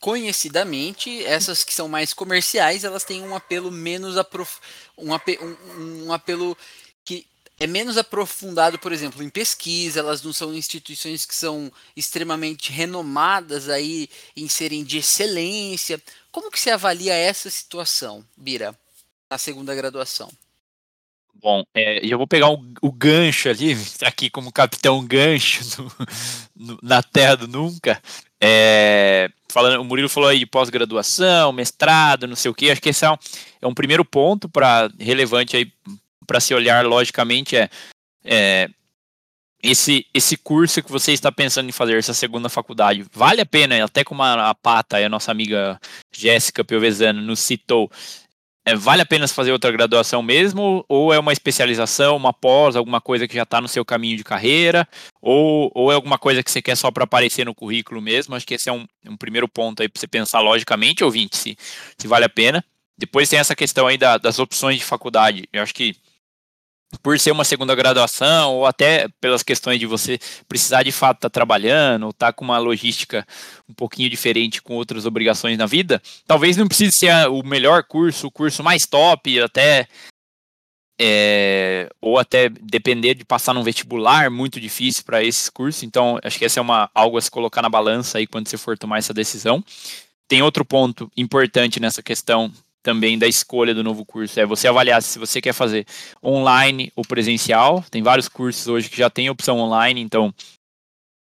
[0.00, 4.58] conhecidamente, essas que são mais comerciais, elas têm um apelo menos aprof...
[4.96, 6.56] um, um, um apelo
[7.04, 7.26] que
[7.58, 13.68] é menos aprofundado, por exemplo, em pesquisa, elas não são instituições que são extremamente renomadas
[13.68, 16.02] aí em serem de excelência.
[16.32, 18.76] Como que você avalia essa situação, Bira,
[19.30, 20.30] na segunda graduação?
[21.34, 25.92] Bom, é, eu vou pegar o, o, gancho ali, aqui como capitão gancho no,
[26.56, 28.00] no, na Terra do Nunca.
[28.40, 32.70] É, falando, o Murilo falou aí de pós-graduação, mestrado, não sei o que.
[32.70, 33.16] Acho que esse é um,
[33.62, 35.70] é um primeiro ponto para relevante aí
[36.26, 37.70] para se olhar logicamente é,
[38.24, 38.68] é,
[39.62, 43.82] esse, esse curso que você está pensando em fazer, essa segunda faculdade, vale a pena,
[43.84, 45.80] até como a, a Pata, a nossa amiga
[46.12, 47.90] Jéssica Piovesano nos citou,
[48.66, 53.00] é, vale a pena fazer outra graduação mesmo, ou é uma especialização, uma pós, alguma
[53.00, 54.88] coisa que já está no seu caminho de carreira,
[55.20, 58.34] ou, ou é alguma coisa que você quer só para aparecer no currículo mesmo?
[58.34, 61.56] Acho que esse é um, um primeiro ponto aí para você pensar logicamente, ouvinte, se,
[61.98, 62.64] se vale a pena.
[62.96, 65.46] Depois tem essa questão aí da, das opções de faculdade.
[65.52, 65.94] Eu acho que
[67.02, 70.18] por ser uma segunda graduação, ou até pelas questões de você
[70.48, 73.26] precisar de fato estar tá trabalhando, ou estar tá com uma logística
[73.68, 78.26] um pouquinho diferente com outras obrigações na vida, talvez não precise ser o melhor curso,
[78.26, 79.86] o curso mais top, até
[81.00, 85.82] é, ou até depender de passar num vestibular muito difícil para esses cursos.
[85.82, 88.56] Então, acho que essa é uma algo a se colocar na balança aí quando você
[88.56, 89.62] for tomar essa decisão.
[90.28, 92.50] Tem outro ponto importante nessa questão
[92.84, 94.38] também da escolha do novo curso.
[94.38, 95.86] É você avaliar se você quer fazer
[96.22, 97.82] online ou presencial.
[97.90, 100.32] Tem vários cursos hoje que já tem opção online, então,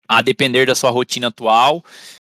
[0.07, 1.83] a depender da sua rotina atual,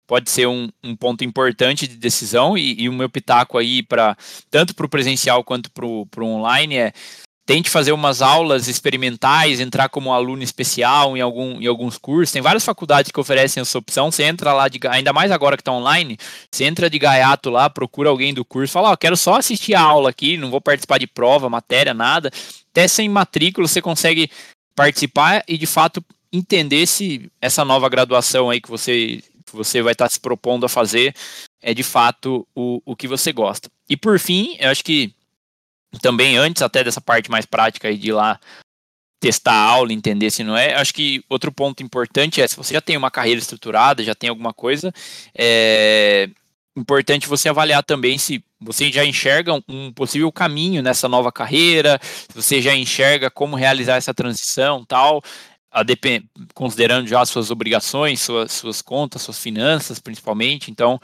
[0.07, 2.57] pode ser um, um ponto importante de decisão.
[2.57, 4.17] E, e o meu pitaco aí, para
[4.49, 6.93] tanto para o presencial quanto para o online, é
[7.51, 12.31] tente fazer umas aulas experimentais, entrar como aluno especial em, algum, em alguns cursos.
[12.31, 14.09] Tem várias faculdades que oferecem essa opção.
[14.09, 16.17] Você entra lá, de, ainda mais agora que está online,
[16.49, 19.75] você entra de gaiato lá, procura alguém do curso, fala: Ó, oh, quero só assistir
[19.75, 22.31] a aula aqui, não vou participar de prova, matéria, nada.
[22.71, 24.31] Até sem matrícula você consegue
[24.73, 29.91] participar e de fato entender se essa nova graduação aí que você, que você vai
[29.91, 31.13] estar tá se propondo a fazer
[31.61, 33.69] é de fato o, o que você gosta.
[33.89, 35.13] E por fim, eu acho que
[35.99, 38.39] também antes até dessa parte mais prática de ir lá
[39.19, 40.73] testar a aula, entender se não é.
[40.73, 44.29] Acho que outro ponto importante é se você já tem uma carreira estruturada, já tem
[44.29, 44.91] alguma coisa,
[45.37, 46.29] é
[46.75, 52.33] importante você avaliar também se você já enxerga um possível caminho nessa nova carreira, se
[52.33, 55.21] você já enxerga como realizar essa transição, tal,
[56.53, 60.71] considerando já suas obrigações, suas, suas contas, suas finanças, principalmente.
[60.71, 60.99] Então,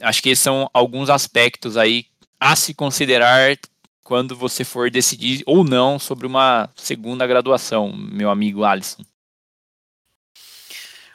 [0.00, 2.06] acho que esses são alguns aspectos aí
[2.38, 3.56] a se considerar
[4.02, 9.04] quando você for decidir ou não sobre uma segunda graduação, meu amigo Alisson.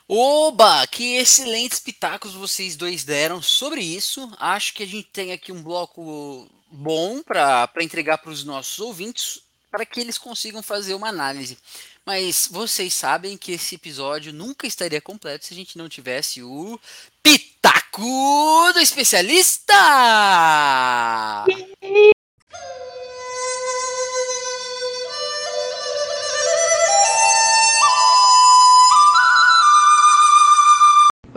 [0.10, 4.32] Oba, que excelentes pitacos vocês dois deram sobre isso.
[4.40, 9.42] Acho que a gente tem aqui um bloco bom para entregar para os nossos ouvintes,
[9.70, 11.58] para que eles consigam fazer uma análise.
[12.06, 16.80] Mas vocês sabem que esse episódio nunca estaria completo se a gente não tivesse o
[17.22, 19.74] Pitaco do Especialista!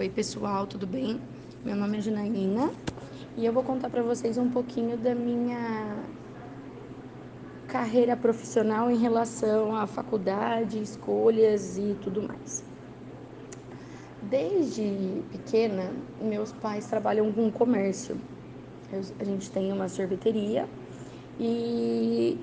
[0.00, 1.20] Oi pessoal, tudo bem?
[1.62, 2.70] Meu nome é Janaína
[3.36, 5.94] e eu vou contar para vocês um pouquinho da minha
[7.68, 12.64] carreira profissional em relação à faculdade, escolhas e tudo mais.
[14.22, 18.16] Desde pequena, meus pais trabalham com comércio.
[19.18, 20.66] a gente tem uma sorveteria
[21.40, 22.38] e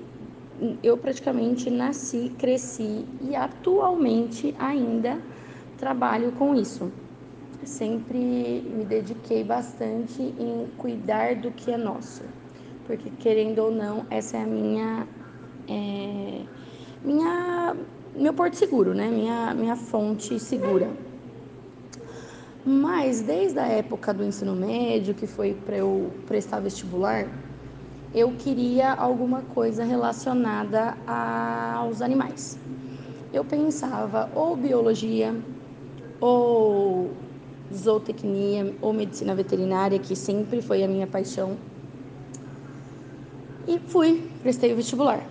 [0.82, 5.18] eu praticamente nasci, cresci e atualmente ainda
[5.78, 6.90] trabalho com isso
[7.64, 12.22] sempre me dediquei bastante em cuidar do que é nosso,
[12.86, 15.06] porque querendo ou não, essa é a minha,
[15.68, 16.42] é,
[17.04, 17.76] minha
[18.16, 19.08] meu porto seguro, né?
[19.08, 20.90] Minha, minha fonte segura.
[22.64, 27.28] Mas desde a época do ensino médio, que foi para eu prestar vestibular,
[28.14, 32.58] eu queria alguma coisa relacionada aos animais.
[33.32, 35.34] Eu pensava ou biologia,
[36.20, 37.10] ou
[37.72, 41.56] zootecnia, ou medicina veterinária, que sempre foi a minha paixão.
[43.66, 45.22] E fui, prestei o vestibular.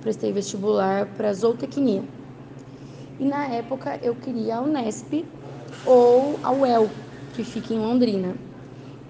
[0.00, 2.02] Prestei vestibular para zootecnia.
[3.20, 5.24] E na época eu queria a Unesp
[5.84, 6.88] ou a UEL,
[7.34, 8.34] que fica em Londrina.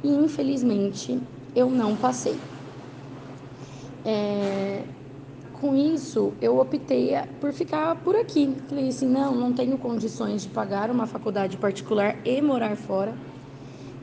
[0.02, 1.20] E infelizmente
[1.54, 2.36] eu não passei.
[4.04, 4.82] É,
[5.60, 8.54] com isso, eu optei por ficar por aqui.
[8.68, 13.14] Falei assim: não, não tenho condições de pagar uma faculdade particular e morar fora.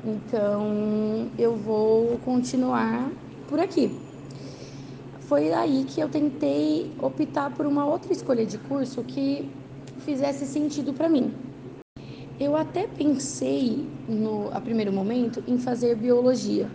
[0.03, 3.11] Então, eu vou continuar
[3.47, 3.95] por aqui.
[5.19, 9.47] Foi aí que eu tentei optar por uma outra escolha de curso que
[9.99, 11.31] fizesse sentido para mim.
[12.39, 16.67] Eu até pensei, no a primeiro momento, em fazer biologia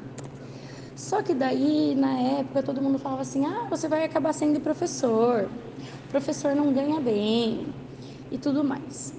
[0.97, 5.47] só que daí, na época, todo mundo falava assim: ah, você vai acabar sendo professor,
[6.09, 7.66] professor não ganha bem
[8.32, 9.14] e tudo mais.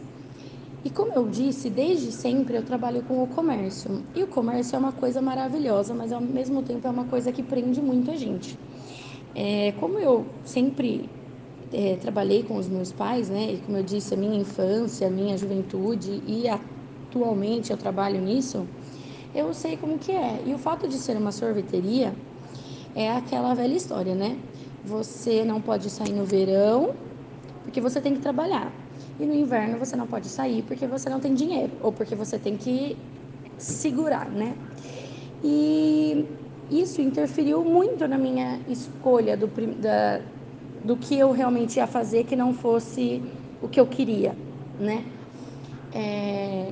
[0.84, 4.03] E como eu disse, desde sempre eu trabalho com o comércio.
[4.15, 7.43] E o comércio é uma coisa maravilhosa, mas ao mesmo tempo é uma coisa que
[7.43, 8.57] prende muito a gente.
[9.36, 11.07] É, como eu sempre
[11.71, 13.53] é, trabalhei com os meus pais, né?
[13.53, 18.65] E como eu disse, a minha infância, a minha juventude e atualmente eu trabalho nisso
[19.34, 20.41] eu sei como que é.
[20.45, 22.13] E o fato de ser uma sorveteria
[22.95, 24.38] é aquela velha história, né?
[24.86, 26.95] Você não pode sair no verão
[27.63, 28.71] porque você tem que trabalhar.
[29.19, 32.38] E no inverno você não pode sair porque você não tem dinheiro ou porque você
[32.38, 32.97] tem que
[33.57, 34.55] segurar, né?
[35.43, 36.25] E
[36.69, 39.47] isso interferiu muito na minha escolha do,
[39.80, 40.21] da,
[40.84, 43.21] do que eu realmente ia fazer que não fosse
[43.61, 44.36] o que eu queria,
[44.80, 45.03] né?
[45.93, 46.71] É,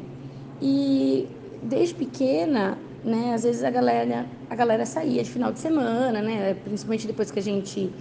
[0.62, 1.28] e
[1.66, 6.56] desde pequena, né, às vezes a galera, a galera saía de final de semana, né,
[6.64, 7.92] principalmente depois que a gente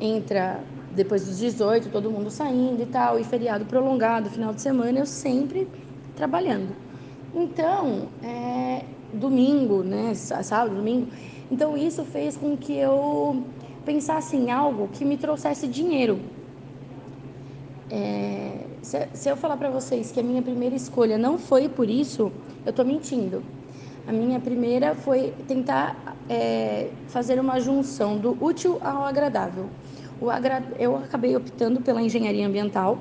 [0.00, 0.60] entra
[0.94, 5.06] depois dos 18, todo mundo saindo e tal, e feriado prolongado, final de semana, eu
[5.06, 5.66] sempre
[6.16, 6.74] trabalhando.
[7.34, 11.08] Então, é, domingo, né, sábado, domingo,
[11.50, 13.42] então isso fez com que eu
[13.84, 16.20] pensasse em algo que me trouxesse dinheiro.
[17.90, 21.88] É, se, se eu falar para vocês que a minha primeira escolha não foi por
[21.88, 22.32] isso,
[22.64, 23.42] eu estou mentindo.
[24.06, 29.68] A minha primeira foi tentar é, fazer uma junção do útil ao agradável.
[30.30, 30.62] Agra...
[30.78, 32.98] Eu acabei optando pela engenharia ambiental.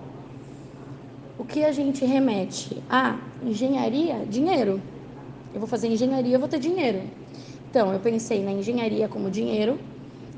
[1.38, 2.82] O que a gente remete?
[2.90, 4.82] Ah, engenharia, dinheiro.
[5.54, 7.02] Eu vou fazer engenharia, eu vou ter dinheiro.
[7.70, 9.80] Então, eu pensei na engenharia como dinheiro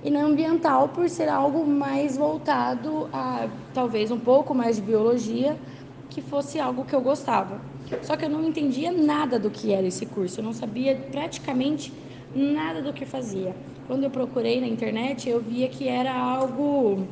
[0.03, 5.57] e na ambiental por ser algo mais voltado a talvez um pouco mais de biologia,
[6.09, 7.72] que fosse algo que eu gostava.
[8.01, 11.93] Só que eu não entendia nada do que era esse curso, eu não sabia praticamente
[12.35, 13.55] nada do que fazia.
[13.87, 17.05] Quando eu procurei na internet, eu via que era algo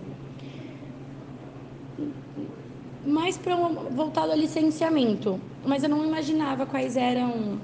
[3.05, 7.59] mais pra, voltado a licenciamento, mas eu não imaginava quais eram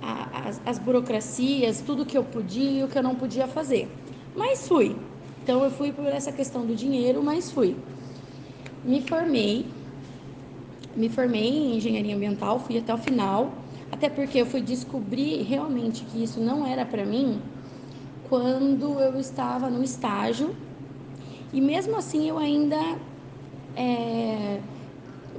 [0.00, 3.88] a, as, as burocracias, tudo que eu podia e o que eu não podia fazer.
[4.34, 4.96] Mas fui.
[5.42, 7.76] Então eu fui por essa questão do dinheiro, mas fui.
[8.84, 9.66] Me formei
[10.96, 13.52] me formei em engenharia ambiental, fui até o final,
[13.90, 17.40] até porque eu fui descobrir realmente que isso não era para mim
[18.28, 20.54] quando eu estava no estágio
[21.52, 22.96] e mesmo assim eu ainda
[23.76, 24.60] é,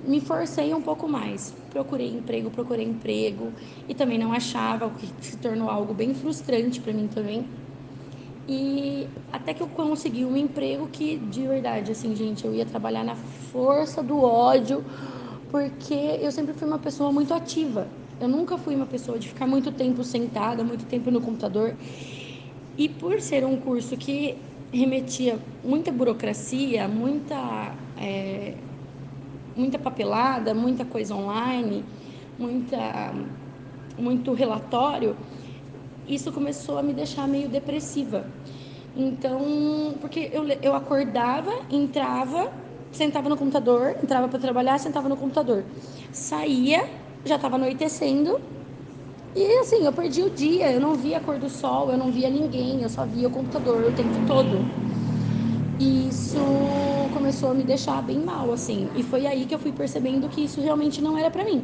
[0.06, 1.54] me forcei um pouco mais.
[1.72, 3.54] Procurei emprego, procurei emprego
[3.88, 7.46] e também não achava, o que se tornou algo bem frustrante para mim também.
[8.48, 13.04] E até que eu consegui um emprego que, de verdade, assim, gente, eu ia trabalhar
[13.04, 14.84] na força do ódio,
[15.52, 17.88] porque eu sempre fui uma pessoa muito ativa.
[18.20, 21.76] Eu nunca fui uma pessoa de ficar muito tempo sentada, muito tempo no computador.
[22.78, 24.38] E por ser um curso que
[24.72, 28.54] remetia muita burocracia, muita, é,
[29.56, 31.84] muita papelada, muita coisa online,
[32.40, 33.14] muita,
[33.98, 35.18] muito relatório,
[36.08, 38.26] isso começou a me deixar meio depressiva.
[38.96, 42.52] Então, porque eu, eu acordava, entrava,
[42.92, 45.64] sentava no computador, entrava para trabalhar, sentava no computador.
[46.12, 46.84] Saía,
[47.26, 48.40] já estava anoitecendo.
[49.36, 52.12] E assim, eu perdi o dia, eu não via a cor do sol, eu não
[52.12, 54.58] via ninguém, eu só via o computador o tempo todo.
[55.80, 56.38] E isso
[57.14, 58.90] começou a me deixar bem mal, assim.
[58.96, 61.64] E foi aí que eu fui percebendo que isso realmente não era para mim.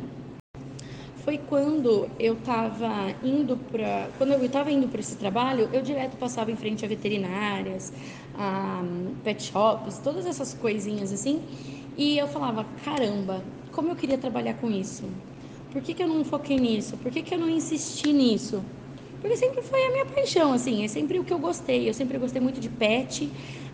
[1.24, 6.16] Foi quando eu estava indo para, quando eu estava indo para esse trabalho, eu direto
[6.16, 7.92] passava em frente a veterinárias,
[8.38, 8.84] a
[9.24, 11.42] pet shops, todas essas coisinhas assim.
[11.98, 15.04] E eu falava, caramba, como eu queria trabalhar com isso.
[15.72, 16.96] Por que, que eu não foquei nisso?
[16.98, 18.64] Por que, que eu não insisti nisso?
[19.20, 21.90] Porque sempre foi a minha paixão, assim, é sempre o que eu gostei.
[21.90, 23.32] Eu sempre gostei muito de pet.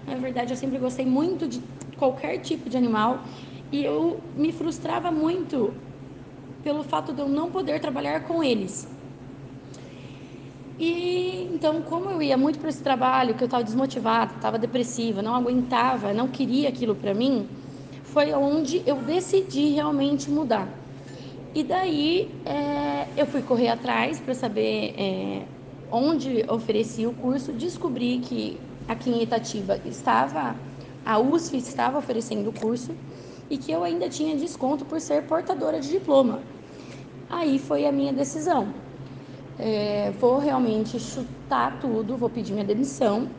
[0.07, 1.61] Na verdade, eu sempre gostei muito de
[1.97, 3.24] qualquer tipo de animal.
[3.72, 5.74] E eu me frustrava muito
[6.64, 8.88] pelo fato de eu não poder trabalhar com eles.
[10.80, 15.21] E então, como eu ia muito para esse trabalho, que eu estava desmotivada, estava depressiva,
[15.21, 17.47] não aguentava, não queria aquilo para mim,
[18.03, 20.67] foi onde eu decidi realmente mudar.
[21.53, 25.43] E daí é, eu fui correr atrás para saber é,
[25.91, 30.55] onde oferecia o curso, descobri que aqui em Itatiba estava,
[31.05, 32.91] a USF estava oferecendo o curso
[33.49, 36.41] e que eu ainda tinha desconto por ser portadora de diploma.
[37.30, 38.74] Aí foi a minha decisão.
[39.60, 43.30] É, vou realmente chutar tudo, vou pedir minha demissão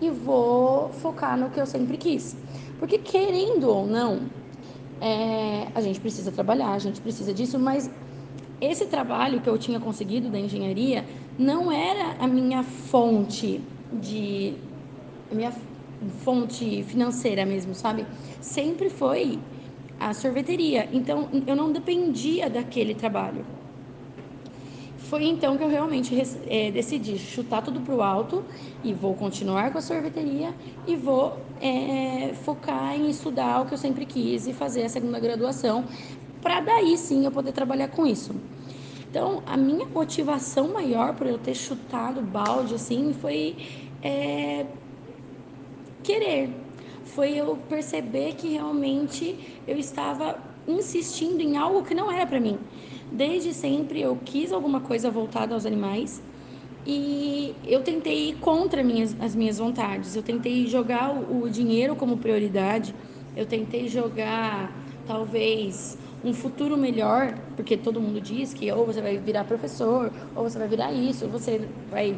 [0.00, 2.36] e vou focar no que eu sempre quis.
[2.78, 4.22] Porque querendo ou não,
[5.00, 7.90] é, a gente precisa trabalhar, a gente precisa disso, mas
[8.60, 11.04] esse trabalho que eu tinha conseguido da engenharia
[11.38, 13.60] não era a minha fonte
[13.92, 14.54] de
[15.30, 15.52] a minha
[16.24, 18.06] fonte financeira mesmo, sabe?
[18.40, 19.38] Sempre foi
[20.00, 20.88] a sorveteria.
[20.92, 23.44] Então eu não dependia daquele trabalho.
[25.08, 26.14] Foi então que eu realmente
[26.46, 28.44] é, decidi chutar tudo para o alto
[28.84, 30.54] e vou continuar com a sorveteria
[30.86, 35.18] e vou é, focar em estudar o que eu sempre quis e fazer a segunda
[35.18, 35.86] graduação
[36.42, 38.34] para daí sim eu poder trabalhar com isso.
[39.10, 43.56] Então, a minha motivação maior por eu ter chutado balde assim foi
[44.02, 44.66] é,
[46.02, 46.50] querer,
[47.06, 52.58] foi eu perceber que realmente eu estava insistindo em algo que não era para mim.
[53.10, 56.22] Desde sempre eu quis alguma coisa voltada aos animais
[56.86, 60.14] e eu tentei ir contra minhas, as minhas vontades.
[60.14, 62.94] Eu tentei jogar o, o dinheiro como prioridade.
[63.36, 64.72] Eu tentei jogar
[65.06, 70.42] talvez um futuro melhor, porque todo mundo diz que ou você vai virar professor, ou
[70.42, 72.16] você vai virar isso, ou você vai,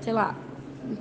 [0.00, 0.36] sei lá,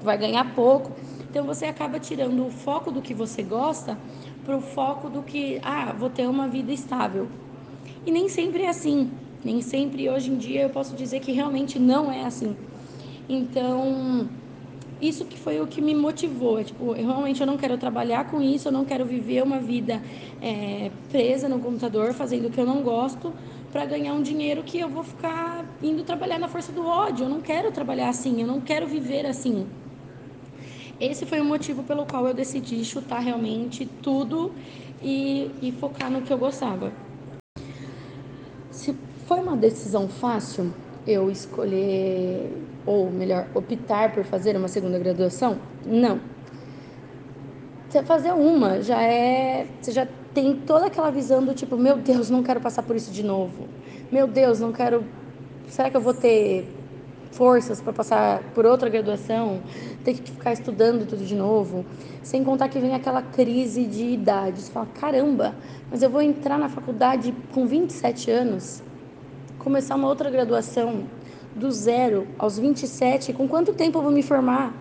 [0.02, 0.92] vai ganhar pouco.
[1.30, 3.98] Então você acaba tirando o foco do que você gosta
[4.44, 7.28] para o foco do que, ah, vou ter uma vida estável.
[8.06, 9.10] E nem sempre é assim.
[9.44, 12.56] Nem sempre, hoje em dia, eu posso dizer que realmente não é assim.
[13.28, 14.28] Então,
[15.02, 16.60] isso que foi o que me motivou.
[16.60, 19.60] É, tipo, eu, realmente eu não quero trabalhar com isso, eu não quero viver uma
[19.60, 20.02] vida
[20.42, 23.34] é, presa no computador, fazendo o que eu não gosto,
[23.72, 27.26] para ganhar um dinheiro que eu vou ficar indo trabalhar na força do ódio.
[27.26, 29.66] Eu não quero trabalhar assim, eu não quero viver assim.
[31.00, 34.52] Esse foi o motivo pelo qual eu decidi chutar realmente tudo
[35.02, 36.92] e, e focar no que eu gostava.
[39.30, 40.74] Foi uma decisão fácil
[41.06, 42.52] eu escolher,
[42.84, 45.60] ou melhor, optar por fazer uma segunda graduação?
[45.86, 46.20] Não.
[47.88, 49.68] Você fazer uma já é.
[49.80, 53.12] Você já tem toda aquela visão do tipo, meu Deus, não quero passar por isso
[53.12, 53.68] de novo.
[54.12, 55.06] Meu Deus, não quero.
[55.68, 56.68] Será que eu vou ter
[57.32, 59.62] forças para passar por outra graduação?
[60.04, 61.86] Ter que ficar estudando tudo de novo?
[62.24, 64.60] Sem contar que vem aquela crise de idade.
[64.60, 65.54] Você fala, caramba,
[65.92, 68.82] mas eu vou entrar na faculdade com 27 anos,
[69.60, 71.04] começar uma outra graduação
[71.56, 74.74] do zero aos 27, com quanto tempo eu vou me formar?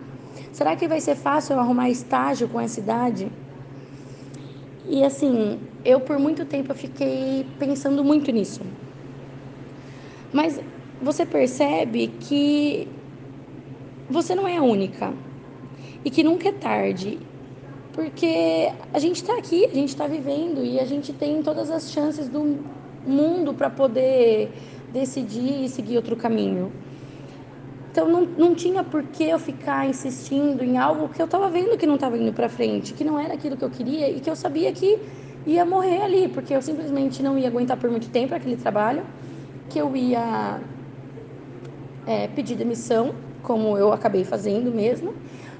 [0.53, 3.31] Será que vai ser fácil eu arrumar estágio com essa idade?
[4.89, 8.61] E assim, eu por muito tempo eu fiquei pensando muito nisso.
[10.33, 10.61] Mas
[11.03, 12.89] você percebe que
[14.09, 15.13] você não é a única
[16.05, 17.19] e que nunca é tarde
[17.93, 21.91] porque a gente está aqui, a gente está vivendo e a gente tem todas as
[21.91, 22.59] chances do
[23.07, 24.53] mundo para poder
[24.93, 26.73] decidir e seguir outro caminho.
[27.91, 31.77] Então não, não tinha por que eu ficar insistindo em algo que eu estava vendo
[31.77, 34.31] que não estava indo para frente, que não era aquilo que eu queria e que
[34.31, 34.99] eu sabia que
[35.47, 39.03] ia morrer ali, porque eu simplesmente não ia aguentar por muito tempo aquele trabalho,
[39.69, 40.61] que eu ia
[42.07, 45.15] é, pedir demissão, como eu acabei fazendo mesmo,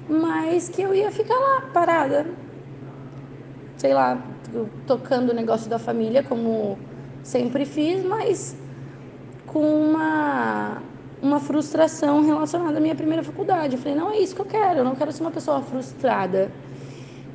[0.07, 2.25] mas que eu ia ficar lá parada,
[3.77, 4.21] sei lá,
[4.87, 6.77] tocando o negócio da família como
[7.23, 8.55] sempre fiz, mas
[9.45, 10.81] com uma
[11.21, 13.75] uma frustração relacionada à minha primeira faculdade.
[13.75, 16.51] Eu falei, não é isso que eu quero, eu não quero ser uma pessoa frustrada.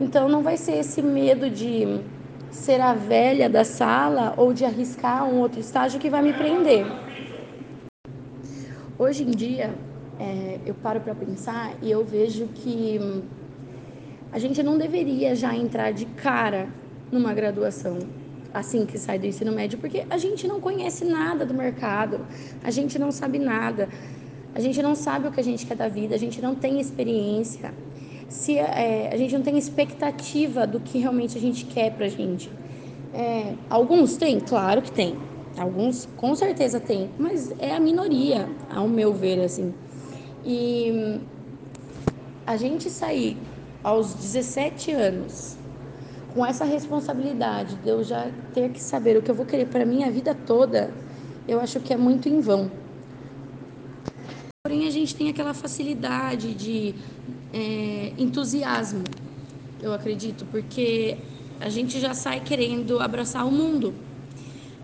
[0.01, 2.01] Então não vai ser esse medo de
[2.51, 6.87] ser a velha da sala ou de arriscar um outro estágio que vai me prender.
[8.99, 9.75] Hoje em dia,
[10.19, 12.99] é, eu paro para pensar e eu vejo que
[14.33, 16.69] a gente não deveria já entrar de cara
[17.11, 17.99] numa graduação
[18.55, 22.25] assim que sai do ensino médio, porque a gente não conhece nada do mercado,
[22.63, 23.89] a gente não sabe nada,
[24.55, 26.81] a gente não sabe o que a gente quer da vida, a gente não tem
[26.81, 27.75] experiência,
[28.29, 32.51] se é, a gente não tem expectativa do que realmente a gente quer pra gente.
[33.13, 35.17] É, alguns têm, claro que tem.
[35.57, 39.73] Alguns com certeza tem, mas é a minoria, ao meu ver, assim.
[40.45, 41.21] E
[42.47, 43.37] a gente sair
[43.83, 45.57] aos 17 anos
[46.35, 49.87] com essa responsabilidade de eu já ter que saber o que eu vou querer para
[49.87, 50.93] minha vida toda,
[51.47, 52.71] eu acho que é muito em vão.
[54.65, 56.95] Porém, a gente tem aquela facilidade de
[57.53, 59.05] é, entusiasmo,
[59.81, 61.19] eu acredito, porque
[61.61, 63.95] a gente já sai querendo abraçar o mundo.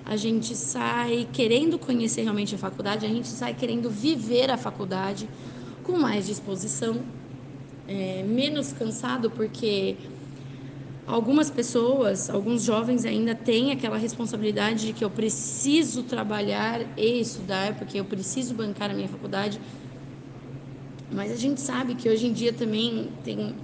[0.05, 5.29] A gente sai querendo conhecer realmente a faculdade, a gente sai querendo viver a faculdade
[5.83, 7.01] com mais disposição,
[7.89, 9.97] é, menos cansado, porque
[11.11, 17.75] algumas pessoas, alguns jovens ainda têm aquela responsabilidade de que eu preciso trabalhar e estudar,
[17.75, 19.61] porque eu preciso bancar a minha faculdade.
[21.11, 23.55] Mas a gente sabe que hoje em dia também tem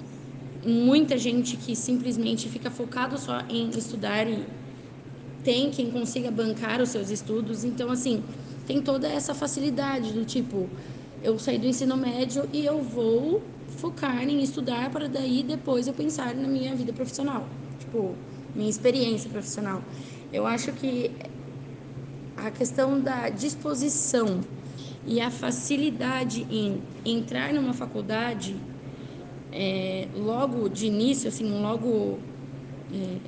[0.66, 4.44] muita gente que simplesmente fica focado só em estudar e
[5.44, 7.62] tem quem consiga bancar os seus estudos.
[7.62, 8.24] Então, assim,
[8.66, 10.68] tem toda essa facilidade do tipo,
[11.22, 15.94] eu saí do ensino médio e eu vou focar em estudar para daí depois eu
[15.94, 17.46] pensar na minha vida profissional,
[17.78, 18.14] tipo,
[18.54, 19.82] minha experiência profissional.
[20.32, 21.10] Eu acho que
[22.36, 24.40] a questão da disposição
[25.06, 28.56] e a facilidade em entrar numa faculdade
[29.52, 32.18] é, logo de início, assim, logo
[32.92, 33.18] é,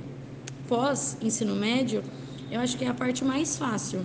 [0.67, 2.03] pós ensino médio,
[2.51, 4.01] eu acho que é a parte mais fácil.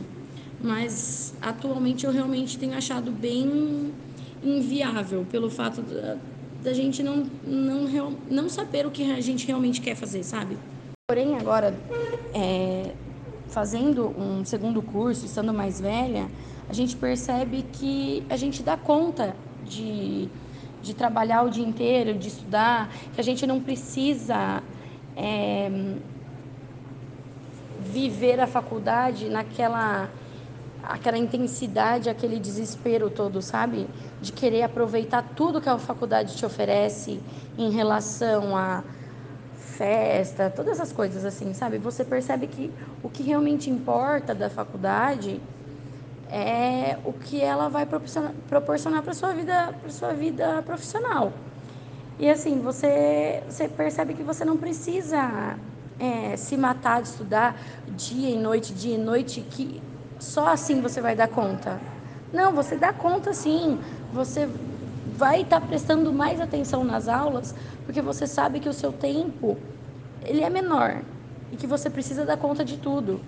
[0.62, 3.92] Mas atualmente eu realmente tenho achado bem
[4.44, 6.16] inviável pelo fato da,
[6.62, 10.56] da gente não, não, não saber o que a gente realmente quer fazer, sabe?
[11.08, 11.74] Porém, agora,
[12.32, 12.92] é,
[13.48, 16.28] fazendo um segundo curso, estando mais velha,
[16.68, 20.28] a gente percebe que a gente dá conta de,
[20.82, 24.62] de trabalhar o dia inteiro, de estudar, que a gente não precisa
[25.16, 25.70] é,
[27.80, 30.08] viver a faculdade naquela
[30.88, 33.88] aquela intensidade, aquele desespero todo, sabe?
[34.20, 37.20] De querer aproveitar tudo que a faculdade te oferece
[37.56, 38.82] em relação a
[39.56, 41.78] festa, todas essas coisas assim, sabe?
[41.78, 42.70] Você percebe que
[43.02, 45.40] o que realmente importa da faculdade
[46.30, 47.86] é o que ela vai
[48.48, 51.32] proporcionar para sua vida, para sua vida profissional.
[52.18, 55.56] E assim, você, você percebe que você não precisa
[55.98, 57.56] é, se matar de estudar
[57.96, 59.82] dia e noite, dia e noite, que
[60.24, 61.80] só assim você vai dar conta.
[62.32, 63.78] Não, você dá conta sim.
[64.12, 64.48] Você
[65.16, 67.54] vai estar tá prestando mais atenção nas aulas,
[67.84, 69.56] porque você sabe que o seu tempo
[70.22, 71.02] ele é menor
[71.52, 73.20] e que você precisa dar conta de tudo.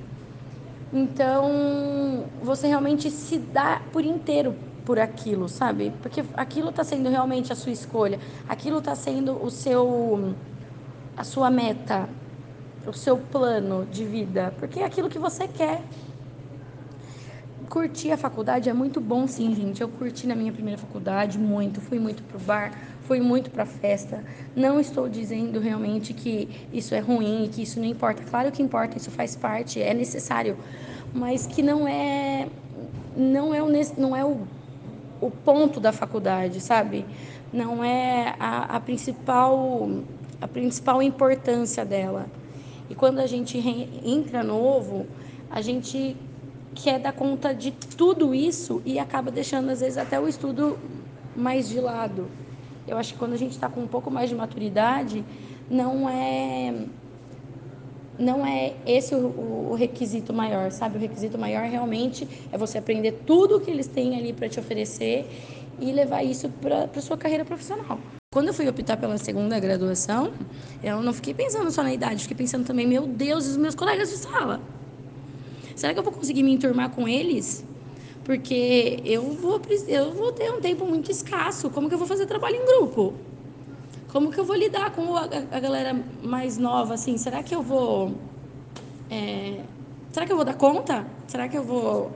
[0.93, 5.93] Então, você realmente se dá por inteiro por aquilo, sabe?
[6.01, 10.35] Porque aquilo está sendo realmente a sua escolha, aquilo está sendo o seu
[11.17, 12.09] a sua meta,
[12.87, 15.83] o seu plano de vida, porque é aquilo que você quer
[17.77, 19.83] curtir a faculdade é muito bom, sim, gente.
[19.83, 22.73] Eu curti na minha primeira faculdade muito, fui muito pro bar,
[23.03, 24.25] fui muito pra festa.
[24.57, 28.23] Não estou dizendo realmente que isso é ruim, que isso não importa.
[28.23, 30.57] Claro que importa, isso faz parte, é necessário,
[31.13, 32.49] mas que não é
[33.15, 33.69] não é o,
[33.99, 34.39] não é o,
[35.21, 37.05] o ponto da faculdade, sabe?
[37.53, 39.87] Não é a, a principal
[40.41, 42.25] a principal importância dela.
[42.89, 43.59] E quando a gente
[44.03, 45.07] entra novo,
[45.51, 46.17] a gente
[46.77, 50.79] quer dar conta de tudo isso e acaba deixando, às vezes, até o estudo
[51.35, 52.29] mais de lado.
[52.87, 55.25] Eu acho que quando a gente está com um pouco mais de maturidade,
[55.69, 56.85] não é
[58.19, 60.97] não é esse o, o, requisito maior, sabe?
[60.97, 65.29] O requisito maior realmente é você aprender tudo que eles têm ali para te oferecer
[65.79, 67.99] e levar isso para sua carreira profissional.
[68.33, 70.33] Quando eu fui optar pela segunda graduação,
[70.83, 74.09] eu não fiquei pensando só na idade, fiquei pensando também, meu Deus, os meus colegas
[74.09, 74.61] de sala.
[75.77, 77.63] Será que eu vou conseguir me enturmar com eles?
[78.25, 81.71] Porque eu vou, eu vou ter um tempo muito escasso.
[81.71, 83.15] Como que eu vou fazer trabalho em grupo?
[84.09, 87.19] Como que eu vou lidar com a, a galera mais nova, assim?
[87.19, 88.15] Será que eu vou...
[89.11, 89.61] É,
[90.11, 91.07] será que eu vou dar conta?
[91.29, 92.11] Será que eu vou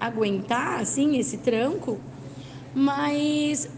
[0.00, 1.98] aguentar, assim, esse tranco?
[2.74, 3.70] Mas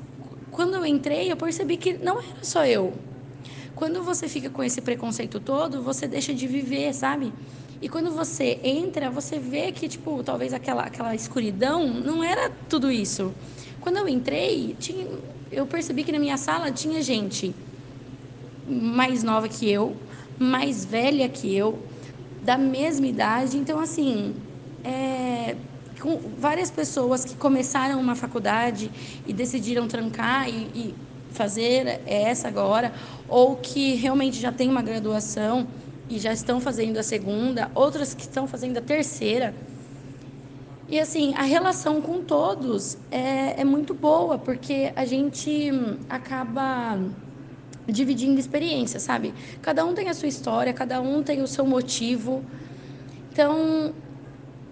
[0.50, 2.94] quando eu entrei, eu percebi que não era só eu.
[3.76, 7.32] Quando você fica com esse preconceito todo, você deixa de viver, sabe?
[7.80, 12.90] E quando você entra, você vê que, tipo, talvez aquela, aquela escuridão não era tudo
[12.90, 13.32] isso.
[13.80, 15.06] Quando eu entrei, tinha,
[15.50, 17.54] eu percebi que na minha sala tinha gente
[18.66, 19.96] mais nova que eu,
[20.38, 21.78] mais velha que eu,
[22.42, 23.56] da mesma idade.
[23.56, 24.34] Então, assim,
[24.82, 25.54] é,
[26.00, 28.90] com várias pessoas que começaram uma faculdade
[29.26, 30.94] e decidiram trancar e, e
[31.30, 32.92] fazer essa agora,
[33.28, 35.68] ou que realmente já tem uma graduação
[36.08, 39.54] e já estão fazendo a segunda, outras que estão fazendo a terceira.
[40.88, 45.70] E assim, a relação com todos é, é muito boa, porque a gente
[46.08, 46.98] acaba
[47.86, 49.34] dividindo experiência, sabe?
[49.60, 52.42] Cada um tem a sua história, cada um tem o seu motivo.
[53.32, 53.92] Então,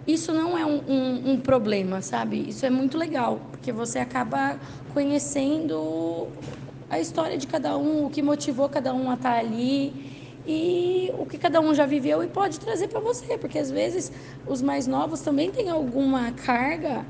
[0.07, 2.49] isso não é um, um, um, problema, sabe?
[2.49, 4.59] Isso é muito legal, porque você acaba
[4.93, 6.27] conhecendo
[6.89, 10.16] a história de cada um, o que motivou cada um a estar ali
[10.47, 14.11] e o que cada um já viveu e pode trazer para você, porque às vezes
[14.47, 17.05] os mais novos também têm alguma carga,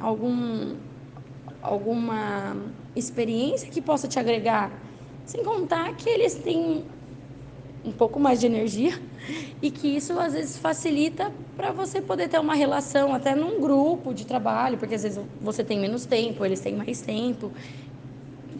[0.00, 0.74] algum,
[1.62, 2.56] alguma
[2.96, 4.72] experiência que possa te agregar,
[5.26, 6.86] sem contar que eles têm
[7.84, 8.98] um pouco mais de energia
[9.60, 14.14] e que isso às vezes facilita para você poder ter uma relação até num grupo
[14.14, 17.52] de trabalho, porque às vezes você tem menos tempo, eles têm mais tempo.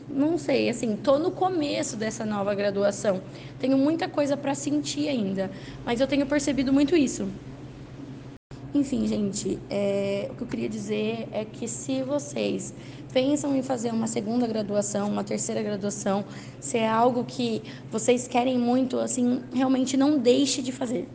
[0.08, 3.20] Não sei, assim, tô no começo dessa nova graduação.
[3.60, 5.50] Tenho muita coisa para sentir ainda,
[5.84, 7.28] mas eu tenho percebido muito isso.
[8.74, 12.74] Enfim, gente, é, o que eu queria dizer é que se vocês
[13.12, 16.24] pensam em fazer uma segunda graduação, uma terceira graduação,
[16.60, 21.08] se é algo que vocês querem muito, assim, realmente não deixe de fazer.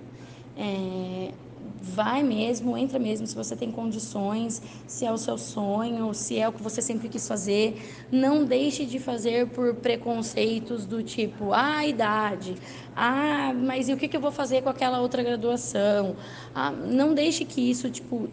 [0.58, 1.32] É,
[1.86, 6.48] vai mesmo, entra mesmo, se você tem condições, se é o seu sonho, se é
[6.48, 7.76] o que você sempre quis fazer.
[8.10, 12.56] Não deixe de fazer por preconceitos do tipo, ah, idade,
[12.96, 16.16] ah, mas e o que, que eu vou fazer com aquela outra graduação?
[16.56, 18.30] Ah, não deixe que isso, tipo,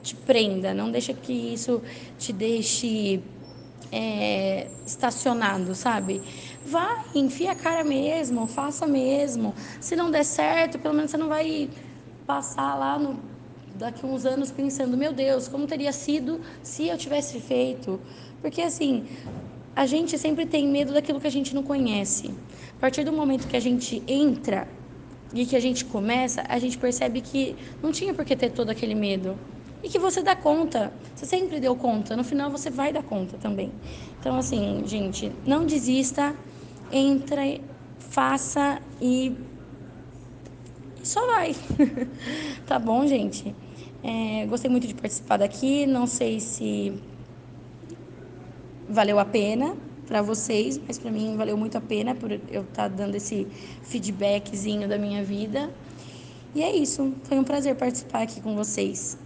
[0.00, 1.82] te prenda, não deixe que isso
[2.20, 3.20] te deixe
[3.90, 6.22] é, estacionado, sabe?
[6.64, 9.52] Vai, enfia a cara mesmo, faça mesmo.
[9.80, 11.68] Se não der certo, pelo menos você não vai
[12.30, 13.18] passar lá no,
[13.74, 17.98] daqui uns anos pensando, meu Deus, como teria sido se eu tivesse feito?
[18.40, 19.04] Porque assim,
[19.74, 22.32] a gente sempre tem medo daquilo que a gente não conhece.
[22.76, 24.68] A partir do momento que a gente entra
[25.34, 28.70] e que a gente começa, a gente percebe que não tinha por que ter todo
[28.70, 29.36] aquele medo.
[29.82, 30.92] E que você dá conta.
[31.16, 32.16] Você sempre deu conta.
[32.16, 33.72] No final você vai dar conta também.
[34.20, 36.32] Então, assim, gente, não desista.
[36.92, 37.42] Entra,
[37.98, 39.34] faça e
[41.02, 41.54] só vai.
[42.66, 43.54] tá bom, gente?
[44.02, 45.86] É, gostei muito de participar daqui.
[45.86, 46.92] Não sei se
[48.88, 52.64] valeu a pena para vocês, mas para mim valeu muito a pena por eu estar
[52.72, 53.46] tá dando esse
[53.82, 55.70] feedbackzinho da minha vida.
[56.54, 57.14] E é isso.
[57.24, 59.16] Foi um prazer participar aqui com vocês.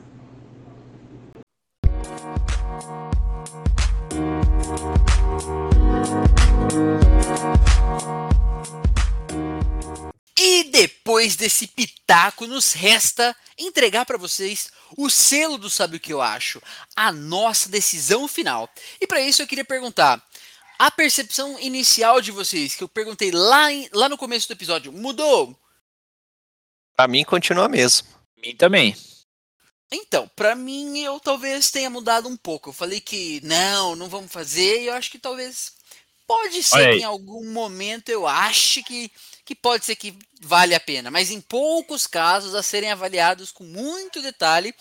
[10.63, 16.23] Depois desse pitaco, nos resta entregar para vocês o selo do Sabe o que eu
[16.23, 16.63] acho,
[16.95, 18.69] a nossa decisão final.
[19.01, 20.23] E para isso eu queria perguntar:
[20.79, 24.93] a percepção inicial de vocês, que eu perguntei lá, em, lá no começo do episódio,
[24.93, 25.59] mudou?
[26.97, 28.07] Para mim continua mesmo.
[28.37, 28.95] Mim também.
[29.91, 32.71] Então, para mim eu talvez tenha mudado um pouco.
[32.71, 35.74] Eu falei que não, não vamos fazer, e eu acho que talvez
[36.27, 39.11] pode ser que em algum momento eu ache que
[39.45, 43.63] que pode ser que vale a pena, mas em poucos casos a serem avaliados com
[43.63, 44.75] muito detalhe.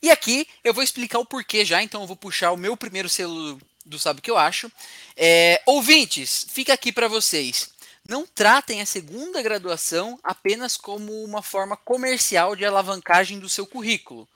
[0.00, 3.08] E aqui eu vou explicar o porquê já, então eu vou puxar o meu primeiro
[3.08, 4.70] selo do Sabe o que eu acho.
[5.16, 7.70] É, ouvintes, fica aqui para vocês.
[8.08, 14.26] Não tratem a segunda graduação apenas como uma forma comercial de alavancagem do seu currículo.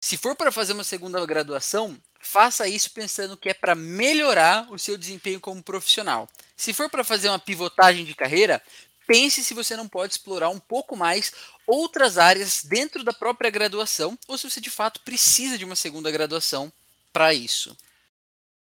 [0.00, 4.78] Se for para fazer uma segunda graduação, faça isso pensando que é para melhorar o
[4.78, 6.28] seu desempenho como profissional.
[6.56, 8.60] Se for para fazer uma pivotagem de carreira,
[9.06, 11.32] pense se você não pode explorar um pouco mais
[11.66, 16.10] outras áreas dentro da própria graduação ou se você de fato precisa de uma segunda
[16.10, 16.72] graduação
[17.12, 17.76] para isso.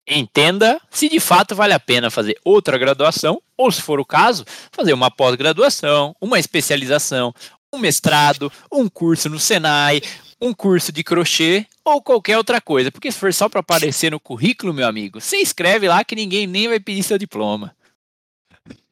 [0.07, 4.45] Entenda se de fato vale a pena fazer outra graduação ou, se for o caso,
[4.73, 7.35] fazer uma pós-graduação, uma especialização,
[7.73, 10.01] um mestrado, um curso no Senai,
[10.41, 12.91] um curso de crochê ou qualquer outra coisa.
[12.91, 16.47] Porque se for só para aparecer no currículo, meu amigo, você escreve lá que ninguém
[16.47, 17.75] nem vai pedir seu diploma.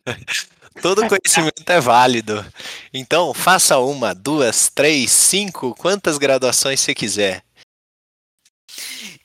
[0.81, 2.44] Todo conhecimento é válido.
[2.93, 7.43] Então, faça uma, duas, três, cinco, quantas graduações você quiser.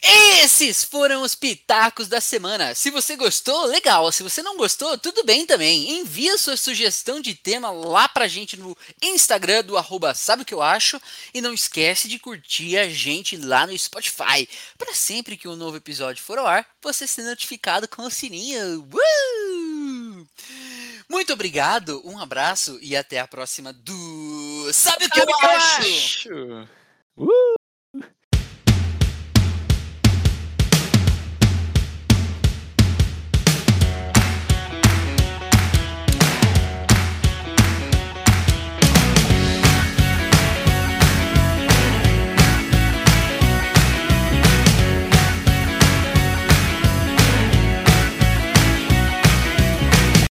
[0.06, 2.76] Esses foram os pitacos da semana.
[2.76, 4.12] Se você gostou, legal.
[4.12, 6.00] Se você não gostou, tudo bem também.
[6.00, 10.54] Envia sua sugestão de tema lá pra gente no Instagram do arroba sabe o que
[10.54, 11.02] eu acho.
[11.34, 14.48] E não esquece de curtir a gente lá no Spotify.
[14.78, 18.82] Para sempre que um novo episódio for ao ar, você ser notificado com o sininho.
[18.82, 20.28] Uh!
[21.10, 25.82] Muito obrigado, um abraço e até a próxima do Sabe o que eu, eu acho?
[25.82, 27.60] acho?